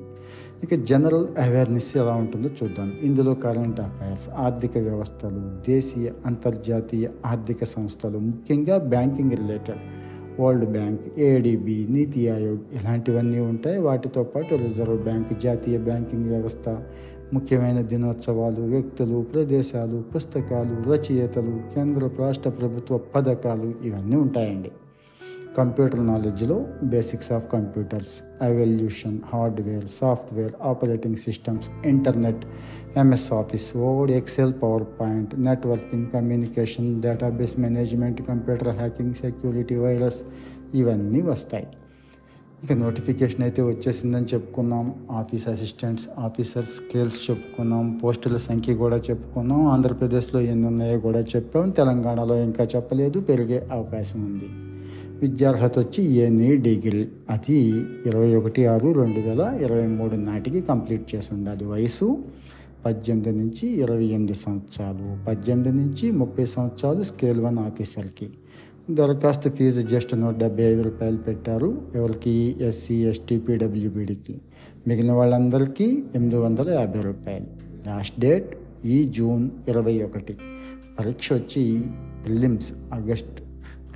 ఇక 0.64 0.84
జనరల్ 0.84 1.28
అవేర్నెస్ 1.40 1.98
ఎలా 1.98 2.14
ఉంటుందో 2.14 2.50
చూద్దాం. 2.64 2.94
ఇందులో 3.02 3.34
కరెంట్ 3.34 3.80
అఫైర్స్ 3.80 4.30
ఆర్థిక 4.38 4.78
వ్యవస్థలు 4.78 5.72
దేశీయ 5.72 6.12
అంతర్జాతీయ 6.26 7.08
ఆర్థిక 7.26 7.64
సంస్థలు 7.64 8.18
ముఖ్యంగా 8.18 8.78
banking 8.78 9.32
related 9.32 9.84
World 10.42 10.66
Bank 10.66 11.20
ADB 11.20 11.88
NITI 11.90 12.30
Aayog 12.30 12.60
ఇలాంటివన్నీ 12.80 13.40
ఉంటాయి. 13.40 13.80
వాటితో 13.80 14.24
పాటు 14.24 14.56
రిజర్వ్ 14.56 14.98
బ్యాంక్ 14.98 15.40
జాతీయ 15.40 15.78
బ్యాంకింగ్ 15.78 16.26
వ్యవస్థ 16.26 16.78
ముఖ్యమైన 17.34 17.82
దినోత్సవాలు 17.82 18.62
వ్యక్తులు 18.62 19.26
ప్రదేశాలు 19.34 20.04
పుస్తకాలు 20.16 20.90
రచయితలు 20.90 21.76
కేంద్ర 21.76 22.10
రాష్ట్ర 22.20 22.50
ప్రభుత్వ 22.50 22.98
పథకాలు 22.98 23.74
ఇవన్నీ 23.84 24.16
ఉంటాయండి. 24.16 24.72
Computer 25.60 26.08
నాలెడ్జ్లో 26.08 26.66
basics 26.84 27.32
of 27.32 27.51
computers 27.54 28.44
evolution 28.44 29.20
hardware 29.34 29.86
software 29.86 30.51
operating 30.63 31.16
systems 31.16 31.88
internet 31.88 32.46
MS 32.98 33.34
Office 33.34 33.78
Word 33.78 34.12
Excel 34.12 34.54
PowerPoint 35.00 35.39
networking 35.39 36.08
communication 36.08 37.01
database 37.01 37.60
management 37.60 38.22
computer 38.22 38.68
hacking 38.68 39.13
security 39.13 39.75
virus 39.75 40.22
ఇవన్నీ 40.74 41.22
వస్తాయి. 41.22 41.68
ఇక 42.63 42.74
నోటిఫికేషన్ 42.74 43.42
అయితే 43.42 43.62
వచ్చేసిందని 43.62 44.25
చెప్పుకున్నాం. 44.34 44.94
ఆఫీస్ 45.12 45.48
అసిస్టెంట్స్ 45.48 46.08
ఆఫీసర్ 46.20 46.66
స్కిల్స్ 46.66 47.32
చెప్పుకున్నాం. 47.32 48.00
పోస్టుల 48.04 48.38
సంఖ్య 48.38 48.75
కూడా 48.75 48.98
చెప్పుకున్నాం. 48.98 49.68
ఆంధ్రప్రదేశ్లో 49.68 50.42
ఎన్ని 50.42 50.68
ఉన్నాయో 50.68 51.00
కూడా 51.00 51.20
చెప్పాం. 51.20 51.70
తెలంగాణలో 51.70 52.36
ఇంకా 52.36 52.68
చెప్పలేదు. 52.75 53.20
పెరిగే 53.20 53.68
అవకాశం 53.72 54.25
ఉంది. 54.25 54.69
విద్యార్హత 55.22 55.80
వచ్చి 55.80 56.04
ఎన్ని 56.04 56.58
డిగ్రీ. 56.58 57.08
అది 57.30 57.58
ఇరవై 58.06 58.36
ఒకటి 58.36 58.66
ఆరు 58.66 58.92
రెండు 58.92 59.20
వేల 59.20 59.58
ఇరవై 59.62 59.88
మూడు 59.88 60.16
నాటికి 60.16 60.62
కంప్లీట్ 60.62 61.16
చేసి 61.16 61.34
ఉండాలి 61.34 61.66
వయసు 61.66 62.24
పద్దెనిమిది 62.86 63.32
నుంచి 63.32 63.68
ఇరవై 63.68 64.06
ఎనిమిది 64.06 64.34
సంవత్సరాలు. 64.34 65.26
పద్దెనిమిది 65.26 65.70
నుంచి 65.70 66.12
ముప్పై 66.12 66.46
సంవత్సరాలు 66.46 67.04
స్కేల్ 67.04 67.40
వన్ 67.40 67.60
ఆఫీసర్కి. 67.60 68.30
దరఖాస్తు 68.92 69.50
ఫీజు 69.50 69.82
జస్ట్ 69.82 70.16
నూట 70.16 70.36
డెబ్బై 70.36 70.64
ఐదు 70.64 70.82
రూపాయలు 70.82 71.18
పెట్టారు 71.18 71.82
ఎవరికి? 71.96 72.56
ఎస్సీ 72.62 72.96
ఎస్టీ 72.96 73.40
పీడబ్ల్యూబీడికి 73.40 74.42
మిగిలిన 74.88 75.12
వాళ్ళందరికీ 75.12 76.04
ఎనిమిది 76.16 76.38
వందల 76.38 76.70
యాభై 76.70 77.02
రూపాయలు. 77.02 77.46
లాస్ట్ 77.88 78.20
డేట్ 78.20 78.56
ఈ 78.86 79.04
జూన్ 79.04 79.50
ఇరవై 79.68 80.02
ఒకటి. 80.04 80.38
పరీక్ష 81.00 81.34
వచ్చి 81.34 81.82
ప్రిలిమ్స్ 82.26 82.74
ఆగస్ట్ 82.94 83.42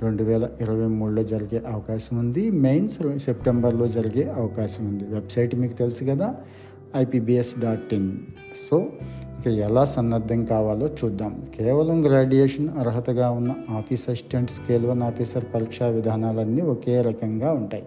రెండు 0.04 0.24
వేల 0.24 0.48
ఇరవై 0.60 0.86
మూడులో 0.86 1.22
జరిగే 1.22 1.62
అవకాశం 1.72 2.18
ఉంది. 2.18 2.50
మెయిన్స్ 2.50 2.96
సెప్టెంబర్లో 3.18 3.86
జరిగే 3.88 4.24
అవకాశం 4.36 4.82
ఉంది. 4.88 5.04
వెబ్సైట్ 5.04 5.54
మీకు 5.56 5.76
తెలుసు 5.82 6.04
కదా 6.04 6.28
ఐపీబీఎస్ 6.96 7.54
డాట్ 7.60 7.94
ఇన్. 7.94 8.10
సో 8.70 8.76
ఇక 9.38 9.46
ఎలా 9.46 9.84
సన్నద్ధం 9.84 10.44
కావాలో 10.44 10.86
చూద్దాం. 10.86 11.32
కేవలం 11.56 11.96
గ్రాడ్యుయేషన్ 12.04 12.68
అర్హతగా 12.78 13.30
ఉన్న 13.30 13.54
office 13.70 14.04
assistant 14.08 14.50
scale 14.50 14.86
one 14.86 15.02
officer 15.02 15.44
పరీక్షా 15.54 15.86
విధానాలన్నీ 15.86 16.62
ఒకే 16.74 17.02
రకంగా 17.02 17.52
ఉంటాయి. 17.52 17.86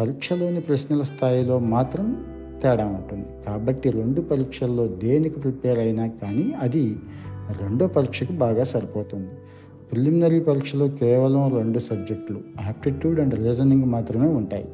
పరీక్షలోని 0.00 0.60
ప్రశ్నల 0.60 1.02
స్థాయిలో 1.02 1.58
మాత్రం 1.58 2.06
తేడా 2.62 2.86
ఉంటుంది. 2.86 3.26
కాబట్టి 3.46 3.90
రెండు 3.90 4.20
పరీక్షల్లో 4.20 4.86
దేనికి 4.86 5.40
ప్రిపేర్ 5.40 5.78
అయినా 5.78 6.06
కానీ 6.22 6.46
అది 6.60 6.84
రెండో 7.62 7.86
పరీక్షకు 7.86 8.32
బాగా 8.32 8.64
సరిపోతుంది. 8.64 9.30
ప్రిలిమినరీ 9.92 10.40
పరీక్షలో 10.40 10.88
కేవలం 10.88 11.56
రెండు 11.56 11.78
సబ్జెక్టులు 11.78 12.40
యాప్టిట్యూడ్ 12.64 13.20
అండ్ 13.20 13.34
రీజనింగ్ 13.34 13.84
మాత్రమే 13.84 14.28
ఉంటాయి. 14.28 14.66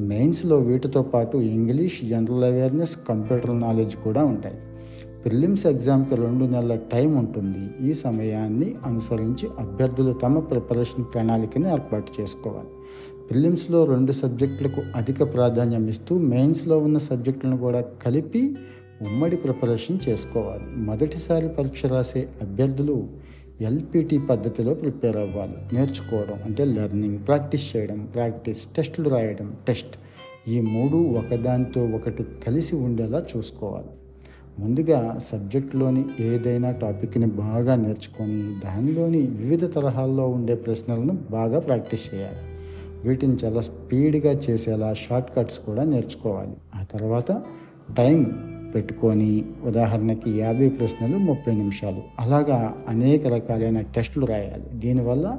మెయిన్స్లో 0.00 0.56
వీటితో 0.58 1.02
పాటు 1.02 1.36
English 1.36 2.04
general 2.04 2.44
awareness 2.44 2.96
computer 3.08 3.60
knowledge 3.60 3.96
కూడా 3.96 4.24
ఉంటాయి. 4.24 4.58
ప్రిలిమ్స్ 5.24 5.66
ఎగ్జామ్కి 5.66 6.14
రెండు 6.14 6.44
నెలల 6.44 6.74
టైం 6.92 7.16
ఉంటుంది. 7.16 7.90
ఈ 7.90 7.94
సమయాన్ని 7.94 8.74
అనుసరించి 8.86 9.48
అభ్యర్థులు 9.58 10.12
తమ 10.12 10.38
ప్రిపరేషన్ 10.38 11.04
ప్రణాళికని 11.14 11.68
ఏర్పాటు 11.70 12.20
చేసుకోవాలి. 12.20 12.70
ప్రిలిమ్స్లో 13.30 13.84
రెండు 13.84 14.12
సబ్జెక్టులకు 14.12 14.82
అధిక 14.96 15.34
ప్రాధాన్యం 15.34 15.86
ఇస్తూ 15.86 16.18
మెయిన్స్లో 16.18 16.78
ఉన్న 16.78 16.98
సబ్జెక్టులను 16.98 17.58
కూడా 17.58 17.80
కలిపి 17.80 18.56
ఉమ్మడి 19.02 19.36
ప్రిపరేషన్ 19.36 19.98
చేసుకోవాలి. 20.08 20.76
మొదటిసారి 20.76 21.48
పరీక్ష 21.48 21.86
రాసే 21.86 22.28
అభ్యర్థులు 22.42 23.08
ఎల్పిటి 23.60 24.18
పద్ధతిలో 24.18 24.74
ప్రిపేర్ 24.74 25.16
అవ్వాలి. 25.16 25.74
నేర్చుకోవడం 25.74 26.42
అంటే 26.44 26.64
లెర్నింగ్ 26.64 27.18
ప్రాక్టీస్ 27.26 27.76
చేయడం 27.76 28.08
ప్రాక్టీస్ 28.14 28.66
టెస్టులు 28.76 29.10
రాయడం 29.10 29.56
టెస్ట్. 29.66 29.98
ఈ 30.48 30.60
మూడు 30.60 30.96
ఒకదానితో 30.96 31.86
ఒకటి 31.86 32.24
కలిసి 32.46 32.76
ఉండేలా 32.76 33.24
చూసుకోవాలి. 33.36 33.86
ముందుగా 34.58 35.18
సబ్జెక్టులోని 35.18 36.04
ఏదైనా 36.20 36.70
టాపిక్ని 36.70 37.26
బాగా 37.26 37.74
నేర్చుకొని 37.74 38.60
దానిలోని 38.64 39.18
వివిధ 39.18 39.64
తరహాల్లో 39.64 40.28
ఉండే 40.28 40.54
ప్రశ్నలను 40.54 41.18
బాగా 41.30 41.58
ప్రాక్టీస్ 41.58 42.14
చేయాలి. 42.14 42.38
వీటిని 43.08 43.36
చాలా 43.44 43.60
స్పీడ్గా 43.60 44.32
చేసేలా 44.32 44.94
షార్ట్ 44.94 45.36
కట్స్ 45.36 45.58
కూడా 45.58 45.84
నేర్చుకోవాలి. 45.84 46.56
ఆ 46.74 46.84
తర్వాత 46.84 47.42
టైం 47.96 48.48
పెట్టుకొని 48.74 49.44
ఉదాహరణకి 49.64 50.30
యాభై 50.30 50.68
ప్రశ్నలు 50.68 51.18
ముప్పై 51.18 51.54
నిమిషాలు. 51.54 52.02
అలాగా 52.18 52.84
అనేక 52.88 53.26
రకాలైన 53.26 53.80
టెస్టులు 53.80 54.26
రాయాలి. 54.26 54.78
దీనివల్ల 54.78 55.38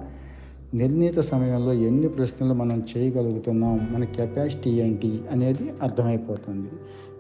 నిర్ణీత 0.74 1.20
సమయంలో 1.20 1.74
ఎన్ని 1.74 2.10
ప్రశ్నలు 2.10 2.54
మనం 2.54 2.84
చేయగలుగుతున్నాం 2.98 3.90
మన 3.92 4.04
కెపాసిటీ 4.04 4.70
ఏంటి 4.70 5.22
అనేది 5.32 5.70
అర్థమైపోతుంది. 5.82 6.70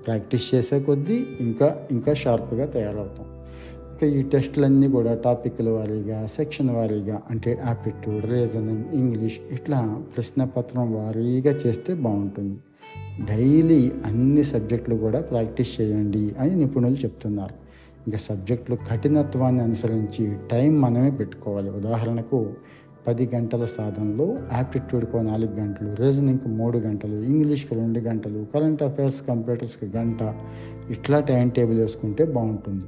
ప్రాక్టీస్ 0.05 0.55
చేసే 0.55 0.79
కొద్దీ 0.79 1.25
ఇంకా 1.39 1.87
ఇంకా 1.91 2.13
షార్ప్గా 2.13 2.65
తయారవుతాం. 2.65 3.25
ఇక 3.95 4.15
ఈ 4.15 4.29
టెస్టులన్నీ 4.29 4.87
కూడా 4.87 5.13
టాపిక్ల 5.13 5.69
వారీగా 5.69 6.25
సెక్షన్ 6.25 6.69
వారీగా 6.69 7.21
అంటే 7.29 7.59
యాప్టిట్యూడ్ 7.65 8.25
రీజనింగ్ 8.25 8.83
ఇంగ్లీష్ 8.93 9.37
ఇట్లా 9.51 10.03
ప్రశ్నపత్రం 10.15 10.93
వారీగా 10.93 11.51
చేస్తే 11.51 11.93
బాగుంటుంది. 11.93 12.59
డైలీ 13.25 13.91
అన్ని 14.05 14.43
సబ్జెక్టులు 14.43 14.95
కూడా 14.95 15.21
ప్రాక్టీస్ 15.21 15.81
చేయండి 15.81 16.35
అని 16.39 16.55
నిపుణులు 16.55 16.93
చెప్తున్నారు. 16.93 17.53
ఇంకా 18.07 18.17
సబ్జెక్టులు 18.17 18.77
కఠినత్వాన్ని 18.91 19.63
అనుసరించి 19.63 20.35
టైం 20.51 20.81
మనమే 20.81 21.11
పెట్టుకోవాలి. 21.11 21.69
ఉదాహరణకు 21.69 22.53
పది 23.07 23.29
గంటల 23.35 23.65
సాధనలో 23.65 24.37
యాప్టిట్యూడ్కు 24.53 25.17
నాలుగు 25.17 25.51
గంటలు 25.51 25.95
రీజనింగ్కి 25.95 26.49
మూడు 26.49 26.77
గంటలు 26.77 27.15
ఇంగ్లీష్కి 27.23 27.75
రెండు 27.75 27.99
గంటలు 27.99 28.45
కరెంట్ 28.53 28.83
అఫైర్స్ 28.83 29.27
కంప్యూటర్స్కి 29.27 29.97
గంట 29.97 30.35
ఇట్లా 30.89 31.19
టైం 31.19 31.49
టేబుల్ 31.49 31.79
వేసుకుంటే 31.79 32.25
బాగుంటుంది. 32.25 32.83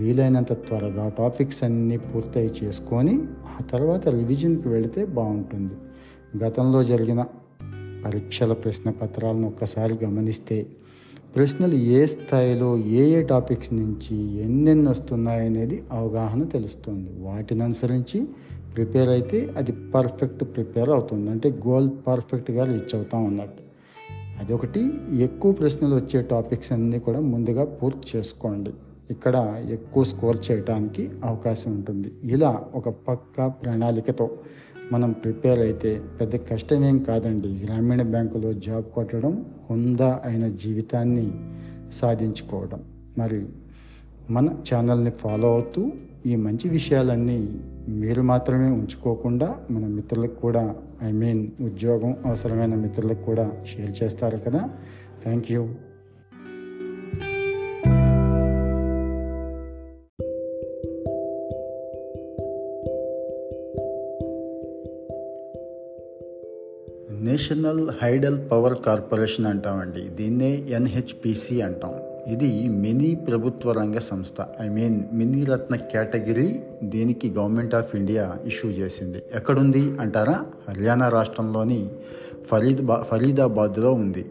వీలైనంత 0.00 0.52
త్వరగా 0.52 1.12
టాపిక్స్ 1.18 1.64
అన్నీ 1.64 1.96
పూర్తయి 1.96 2.52
చేసుకొని 2.64 3.22
ఆ 3.60 3.62
తర్వాత 3.62 4.08
రివిజన్కి 4.08 4.68
వెళితే 4.68 5.04
బాగుంటుంది. 5.04 5.74
గతంలో 6.44 6.84
జరిగిన 6.84 7.24
పరీక్షల 8.04 8.52
ప్రశ్న 8.52 8.90
పత్రాలను 8.90 9.46
ఒక్కసారి 9.46 10.04
గమనిస్తే 10.04 10.66
ప్రశ్నలు 11.36 11.74
ఏ 11.74 12.06
స్థాయిలో 12.06 12.78
ఏ 12.78 13.04
ఏ 13.04 13.22
టాపిక్స్ 13.22 13.72
నుంచి 13.72 14.40
ఎన్నెన్ని 14.40 14.88
వస్తున్నాయనేది 14.88 15.82
అవగాహన 15.92 16.44
తెలుస్తుంది. 16.44 17.10
వాటిని 17.22 17.62
అనుసరించి 17.62 18.26
ప్రిపేర్ 18.74 19.08
అయితే 19.08 19.54
అది 19.56 19.72
పర్ఫెక్ట్ 19.72 20.44
ప్రిపేర్ 20.44 20.90
అవుతుంది. 20.90 21.30
అంటే 21.30 21.50
గోల్ 21.66 21.90
పర్ఫెక్ట్గా 22.06 22.64
రీచ్ 22.64 22.94
అవుతాం 22.94 23.26
అన్నట్టు. 23.26 23.62
అదొకటి. 24.40 24.90
ఎక్కువ 25.12 25.52
ప్రశ్నలు 25.52 25.94
వచ్చే 25.94 26.22
టాపిక్స్ 26.22 26.72
అన్నీ 26.72 26.98
కూడా 26.98 27.20
ముందుగా 27.20 27.64
పూర్తి 27.64 28.18
చేసుకోండి. 28.18 28.70
ఇక్కడ 29.10 29.64
ఎక్కువ 29.70 30.04
స్కోర్ 30.04 30.36
చేయడానికి 30.50 31.10
అవకాశం 31.24 31.72
ఉంటుంది. 31.72 32.12
ఇలా 32.24 32.64
ఒక 32.74 32.88
పక్క 32.88 33.46
ప్రణాళికతో 33.46 34.30
మనం 34.92 35.12
ప్రిపేర్ 35.12 35.58
అయితే 35.58 36.02
పెద్ద 36.20 36.36
కష్టమేం 36.36 36.98
కాదండి. 36.98 37.48
గ్రామీణ 37.48 38.02
బ్యాంకులో 38.02 38.52
జాబ్ 38.52 38.84
కొట్టడం 38.84 39.46
హుందా 39.70 40.20
అయిన 40.24 40.48
జీవితాన్ని 40.48 41.32
సాధించుకోవడం. 41.92 42.82
మరి 43.18 43.46
మన 44.30 44.48
ఛానల్ని 44.48 45.10
ఫాలో 45.10 45.52
అవుతూ 45.52 45.92
ఈ 46.26 46.36
మంచి 46.36 46.68
విషయాలన్నీ 46.68 47.60
మీరు 47.88 48.22
మాత్రమే 48.22 48.70
ఉంచుకోకుండా 48.70 49.56
మన 49.70 49.86
మిత్రులకు 49.86 50.34
కూడా 50.34 50.76
ఐ 51.02 51.12
మీన్ 51.12 51.48
ఉద్యోగం 51.60 52.16
అవసరమైన 52.26 52.74
మిత్రులకు 52.74 53.22
కూడా 53.22 53.52
షేర్ 53.76 54.02
చేస్తారు 54.02 54.38
కదా. 54.38 54.70
Thank 55.22 55.52
you. 55.52 55.68
National 67.20 67.90
Hydel 68.02 68.50
Power 68.50 68.78
Corporation 68.86 69.46
అంటామండి. 69.46 70.00
దీన్నే 70.00 70.64
ఎన్హెచ్పిసి 70.68 71.60
అంటాం. 71.60 71.94
ఇది 72.32 72.68
మినీ 72.68 73.14
ప్రభుత్వ 73.14 73.72
రంగ 73.72 73.98
సంస్థ. 73.98 74.34
I 74.60 74.68
mean 74.68 75.02
mini 75.12 75.44
Ratna 75.44 75.76
category 75.76 76.60
దీనికి 76.82 77.30
గవర్నమెంట్ 77.30 77.74
ఆఫ్ 77.74 77.96
ఇండియా 77.96 78.36
ఇష్యూ 78.44 78.70
చేసింది. 78.70 79.22
ఎక్కడుంది 79.34 79.98
అంటారా? 80.00 80.46
హర్యానా 80.68 81.08
రాష్ట్రంలోని 81.08 81.90
ఫరీద్బా 82.46 83.04
ఫరీదాబాద్లో 83.10 83.92
ఉంది. 83.92 84.24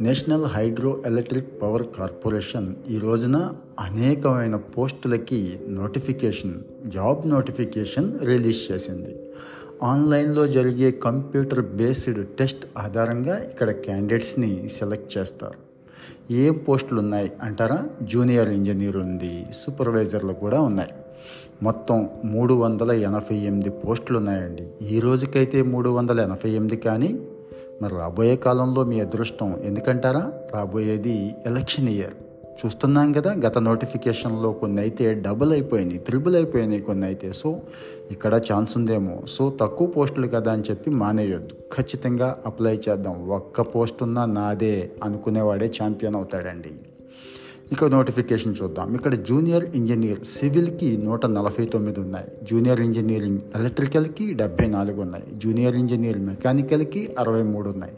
National 0.00 0.44
Hydro 0.44 1.02
Electric 1.06 1.62
Power 1.62 1.86
Corporation 1.98 2.74
ఈ 2.90 2.98
రోజున 2.98 3.52
అనేకమైన 3.80 4.56
పోస్టులకి 4.56 5.58
నోటిఫికేషన్ 5.68 6.54
జాబ్ 6.86 7.28
నోటిఫికేషన్ 7.28 8.20
రిలీజ్ 8.20 8.72
చేసింది. 8.72 9.16
ఆన్లైన్లో 9.84 10.46
జరిగే 10.46 10.90
కంప్యూటర్ 10.90 11.66
బేస్డ్ 11.66 12.26
టెస్ట్ 12.26 12.66
ఆధారంగా 12.78 13.38
ఇక్కడ 13.38 13.70
క్యాండిడేట్స్ని 13.70 14.68
సెలెక్ట్ 14.68 15.18
చేస్తారు. 15.18 15.58
ఏ 16.32 16.50
పోస్టులు 16.50 17.00
ఉన్నాయి 17.00 17.32
అంటారా? 17.42 17.84
జూనియర్ 18.02 18.48
ఇంజనీర్ 18.48 18.96
ఉంది 18.96 19.46
సూపర్వైజర్లు 19.54 20.32
కూడా 20.32 20.60
ఉన్నాయి. 20.60 20.90
మొత్తం 21.62 22.08
మూడు 22.24 22.54
వందల 22.54 22.92
ఎనభై 22.92 23.36
ఎనిమిది 23.36 23.70
పోస్టులు 23.70 24.18
ఉన్నాయండి. 24.18 24.86
ఈ 24.86 25.00
రోజుకైతే 25.00 25.62
మూడు 25.62 25.90
వందల 25.90 26.20
ఎనభై 26.20 26.50
ఎనిమిది 26.50 26.76
కానీ 26.76 27.18
మరి 27.82 27.94
రాబోయే 27.94 28.36
కాలంలో 28.36 28.84
మీ 28.84 29.00
అదృష్టం 29.00 29.60
ఎందుకంటారా? 29.64 30.32
రాబోయేది 30.54 31.34
ఎలక్షన్ 31.46 31.88
ఇయర్. 31.88 32.14
చూస్తున్నాం 32.58 33.12
కదా 33.12 33.30
గత 33.32 33.58
నోటిఫికేషన్లో 33.58 34.52
కొన్ని 34.52 34.80
అయితే 34.80 35.14
డబుల్ 35.14 35.52
అయిపోయినాయి 35.52 35.98
త్రిబుల్ 35.98 36.36
అయిపోయినాయి 36.36 36.80
కొన్ని 36.80 37.06
అయితే 37.06 37.32
సో 37.32 37.60
ఇక్కడ 38.10 38.34
ఛాన్స్ 38.52 38.76
ఉందేమో. 38.76 39.22
సో 39.28 39.44
తక్కువ 39.60 39.88
పోస్టులు 39.88 40.26
కదా 40.26 40.52
అని 40.52 40.62
చెప్పి 40.70 40.90
మానేయొద్దు. 40.90 41.54
ఖచ్చితంగా 41.76 42.28
అప్లై 42.46 42.74
చేద్దాం. 42.88 43.16
ఒక్క 43.38 43.60
పోస్ట్ 43.60 44.02
ఉన్నా 44.02 44.24
నాదే 44.38 44.90
అనుకునేవాడే 45.02 45.72
ఛాంపియన్ 45.78 46.14
అవుతాడండి. 46.14 46.72
ఇక 47.72 47.84
నోటిఫికేషన్ 47.84 48.54
చూద్దాం. 48.62 48.94
ఇక్కడ 48.94 49.14
జూనియర్ 49.14 49.64
ఇంజనీర్ 49.74 50.18
సివిల్కి 50.24 50.96
నూట 51.04 51.26
నలభై 51.26 51.64
తొమ్మిది 51.66 52.00
ఉన్నాయి. 52.00 52.28
జూనియర్ 52.50 52.80
ఇంజనీరింగ్ 52.80 53.40
ఎలక్ట్రికల్కి 53.54 54.32
డెబ్బై 54.34 54.66
నాలుగు 54.66 55.00
ఉన్నాయి. 55.00 55.24
జూనియర్ 55.44 55.76
ఇంజనీర్ 55.76 56.18
మెకానికల్కి 56.18 57.02
అరవై 57.18 57.42
మూడు 57.42 57.68
ఉన్నాయి. 57.70 57.96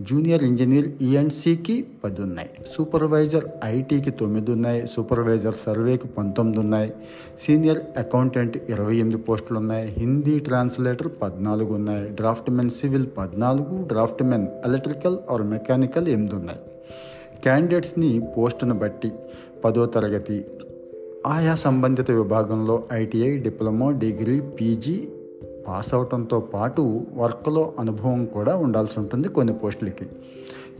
జూనియర్ 0.00 0.44
ఇంజనీర్ 0.44 0.88
ఈఎన్సీకి 1.02 1.74
పది 2.04 2.20
ఉన్నాయి 2.22 2.50
సూపర్వైజర్ 2.72 3.46
ఐటీకి 3.64 4.10
తొమ్మిది 4.10 4.50
ఉన్నాయి 4.52 4.80
సూపర్వైజర్ 4.86 5.56
సర్వేకి 5.56 6.08
పంతొమ్మిది 6.08 6.58
ఉన్నాయి 6.58 6.90
సీనియర్ 7.38 7.80
అకౌంటెంట్ 7.96 8.56
ఇరవై 8.70 8.96
ఎనిమిది 8.96 9.20
పోస్టులు 9.22 9.58
ఉన్నాయి 9.58 9.86
హిందీ 9.98 10.38
ట్రాన్స్లేటర్ 10.38 11.10
పద్నాలుగు 11.22 11.74
ఉన్నాయి 11.74 12.08
డ్రాఫ్ట్మెన్ 12.10 12.70
సివిల్ 12.70 13.06
పద్నాలుగు 13.18 13.76
draft 13.86 14.22
men 14.22 14.46
electrical 14.64 15.18
or 15.30 15.42
mechanical 15.46 16.08
ఎనిమిది 16.08 16.36
ఉన్నాయి 16.36 16.60
క్యాండిడేట్స్ని 17.42 18.12
పోస్టును 18.36 18.74
బట్టి 18.74 19.12
పదో 19.64 19.86
తరగతి 19.86 20.38
ఆయా 21.26 21.54
సంబంధిత 21.56 22.10
విభాగంలో 22.10 22.82
ITI 22.92 23.36
diploma 23.38 23.88
degree 23.98 24.40
PG 24.56 24.96
pass 25.68 25.94
అవటంతో 25.94 26.40
పాటు 26.40 27.06
వర్క్లో 27.16 27.72
అనుభవం 27.78 28.26
కూడా 28.26 28.56
ఉండాల్సి 28.56 29.00
ఉంటుంది 29.00 29.28
కొన్ని 29.28 29.52
పోస్టులకి. 29.52 30.06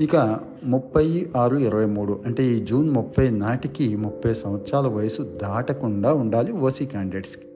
ఇక 0.01 0.17
ముప్పై 0.65 1.27
ఆరు 1.37 1.57
ఇరవై 1.57 1.87
మూడు 1.87 2.21
అంటే 2.27 2.45
ఈ 2.45 2.61
జూన్ 2.61 2.91
ముప్పై 2.91 3.31
నాటికి 3.31 3.97
ముప్పై 3.97 4.35
సంవత్సరాల 4.35 4.87
వయసు 4.87 5.23
దాటకుండా 5.23 6.13
ఉండాలి 6.15 6.53
ఓసీ 6.53 6.87
క్యాండిడేట్స్కి. 6.87 7.47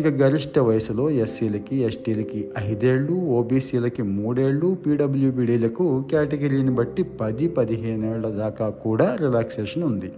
ఇక 0.00 0.06
గరిష్ట 0.06 0.58
వయసులో 0.58 1.10
ఎస్సీలకి 1.10 1.76
ఎస్టీలకి 1.76 2.48
ఐదేళ్ళు 2.58 3.12
ఓబీసీలకి 3.12 4.02
మూడేళ్ళు 4.02 4.76
పీడబ్ల్యూబీడీలకు 4.86 6.04
కేటగిరీని 6.10 6.70
బట్టి 6.70 7.02
పది 7.02 7.48
పదిహేనేళ్ళ 7.48 8.28
దాకా 8.28 8.68
కూడా 8.70 9.16
రిలాక్సేషన్ 9.20 9.82
ఉంది. 9.82 10.12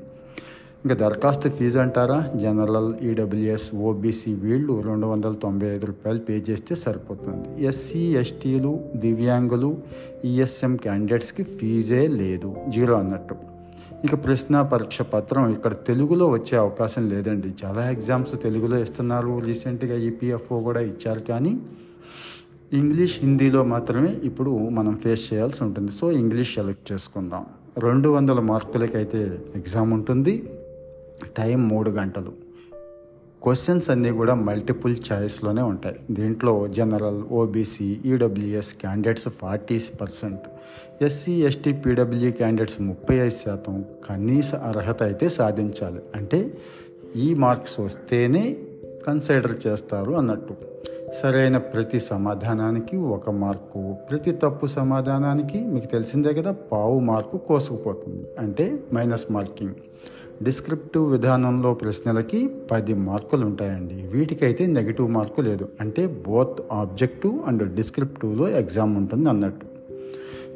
ఇంకా 0.85 0.95
దరఖాస్తు 0.95 1.49
ఫీజు 1.49 1.79
అంటారా? 1.79 2.31
జనరల్ 2.37 2.95
ఈడబ్ల్యూఎస్ 3.03 3.75
ఓబీసీ 3.75 4.35
వీళ్ళు 4.35 4.83
రెండు 4.83 5.07
వందల 5.07 5.33
తొంభై 5.33 5.67
ఐదు 5.67 5.87
రూపాయలు 5.87 6.19
పే 6.19 6.45
చేస్తే 6.51 6.75
సరిపోతుంది. 6.75 7.65
ఎస్సీ 7.65 7.99
ఎస్టీలు 7.99 8.85
దివ్యాంగులు 8.97 9.79
ఈఎస్ఎం 10.25 10.77
క్యాండిడేట్స్కి 10.77 11.43
ఫీజే 11.43 12.07
లేదు. 12.07 12.57
జీరో 12.69 12.95
అన్నట్టు. 12.95 13.35
ఇక 14.05 14.25
ప్రశ్న 14.25 14.63
పరీక్ష 14.63 15.03
పత్రం 15.03 15.53
ఇక్కడ 15.53 15.73
తెలుగులో 15.73 16.29
వచ్చే 16.29 16.59
అవకాశం 16.59 17.09
లేదండి. 17.09 17.49
చాలా 17.65 17.91
ఎగ్జామ్స్ 17.91 18.43
తెలుగులో 18.43 18.79
ఇస్తున్నారు. 18.79 19.39
రీసెంట్గా 19.39 19.97
ఈపీఎఫ్ఓ 19.97 20.61
కూడా 20.61 20.81
ఇచ్చారు 20.81 21.21
కానీ 21.21 21.61
ఇంగ్లీష్ 22.73 23.19
హిందీలో 23.21 23.65
మాత్రమే 23.65 24.17
ఇప్పుడు 24.25 24.51
మనం 24.51 24.97
ఫేస్ 24.97 25.35
చేయాల్సి 25.35 25.65
ఉంటుంది. 25.65 25.93
సో 25.93 26.13
ఇంగ్లీష్ 26.13 26.55
సెలెక్ట్ 26.55 26.93
చేసుకుందాం. 26.93 27.47
రెండు 27.79 28.09
వందల 28.09 28.41
మార్కులకైతే 28.41 29.39
ఎగ్జామ్ 29.55 29.93
ఉంటుంది. 29.93 30.43
టైం 31.25 31.69
మూడు 31.69 31.91
గంటలు. 31.91 32.51
క్వశ్చన్స్ 33.43 33.91
అన్నీ 33.91 34.11
కూడా 34.11 34.35
మల్టిపుల్ 34.35 34.97
ఛాయిస్లోనే 35.13 35.63
ఉంటాయి. 35.63 35.97
దీంట్లో 36.11 36.69
general 36.69 37.23
OBC 37.33 38.01
EWS 38.05 38.75
candidates 38.75 39.29
forty 39.29 39.81
percent. 40.01 40.41
SC 41.05 41.33
ST 41.33 41.73
PW 41.73 42.33
candidates 42.33 42.81
ముప్పై 42.81 43.17
ఐదు 43.17 43.31
శాతం. 43.31 43.85
కనీస 44.09 44.55
అర్హత 44.55 45.03
అయితే 45.03 45.29
సాధించాలి. 45.29 46.01
అంటే 46.15 46.59
ఈ 47.17 47.35
మార్క్స్ 47.35 47.81
వస్తేనే 47.81 48.57
కన్సిడర్ 49.07 49.67
చేస్తారు 49.67 50.13
అన్నట్టు. 50.13 50.55
సరైన 51.23 51.57
ప్రతి 51.57 52.01
సమాధానానికి 52.01 52.97
ఒక 52.97 53.31
మార్కు 53.31 53.97
ప్రతి 54.11 54.31
తప్పు 54.31 54.67
సమాధానానికి 54.67 55.65
మీకు 55.65 55.87
తెలిసిందే 55.87 56.35
కదా 56.35 56.53
పావు 56.53 56.99
మార్కు 56.99 57.39
కోసుకుపోతుంది. 57.39 58.27
అంటే 58.39 58.79
మైనస్ 58.95 59.33
మార్కింగ్. 59.33 59.75
డిస్క్రిప్టివ్ 60.43 61.11
విధానంలో 61.11 61.75
ప్రశ్నలకి 61.75 62.51
పది 62.71 62.95
మార్కులు 62.95 63.47
ఉంటాయండి. 63.47 63.95
వీటికైతే 63.95 64.67
నెగిటివ్ 64.67 65.11
మార్కు 65.11 65.41
లేదు. 65.41 65.69
అంటే 65.81 66.07
బోత్ 66.07 66.61
ఆబ్జెక్టివ్ 66.73 67.41
అండ్ 67.47 67.75
డిస్క్రిప్టివ్లో 67.75 68.49
ఎగ్జామ్ 68.49 68.97
ఉంటుంది 68.97 69.29
అన్నట్టు. 69.29 69.67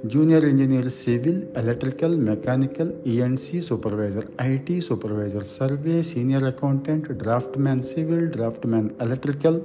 Junior 0.07 0.45
engineer 0.45 0.89
civil 0.89 1.43
electrical 1.57 2.21
mechanical 2.21 2.93
ENC 3.07 3.63
supervisor 3.63 4.25
IT 4.43 4.81
supervisor 4.81 5.45
survey 5.45 6.03
senior 6.03 6.45
accountant 6.45 7.13
draftsman 7.59 7.83
civil 7.83 8.27
draftsman 8.67 8.89
electrical 9.03 9.61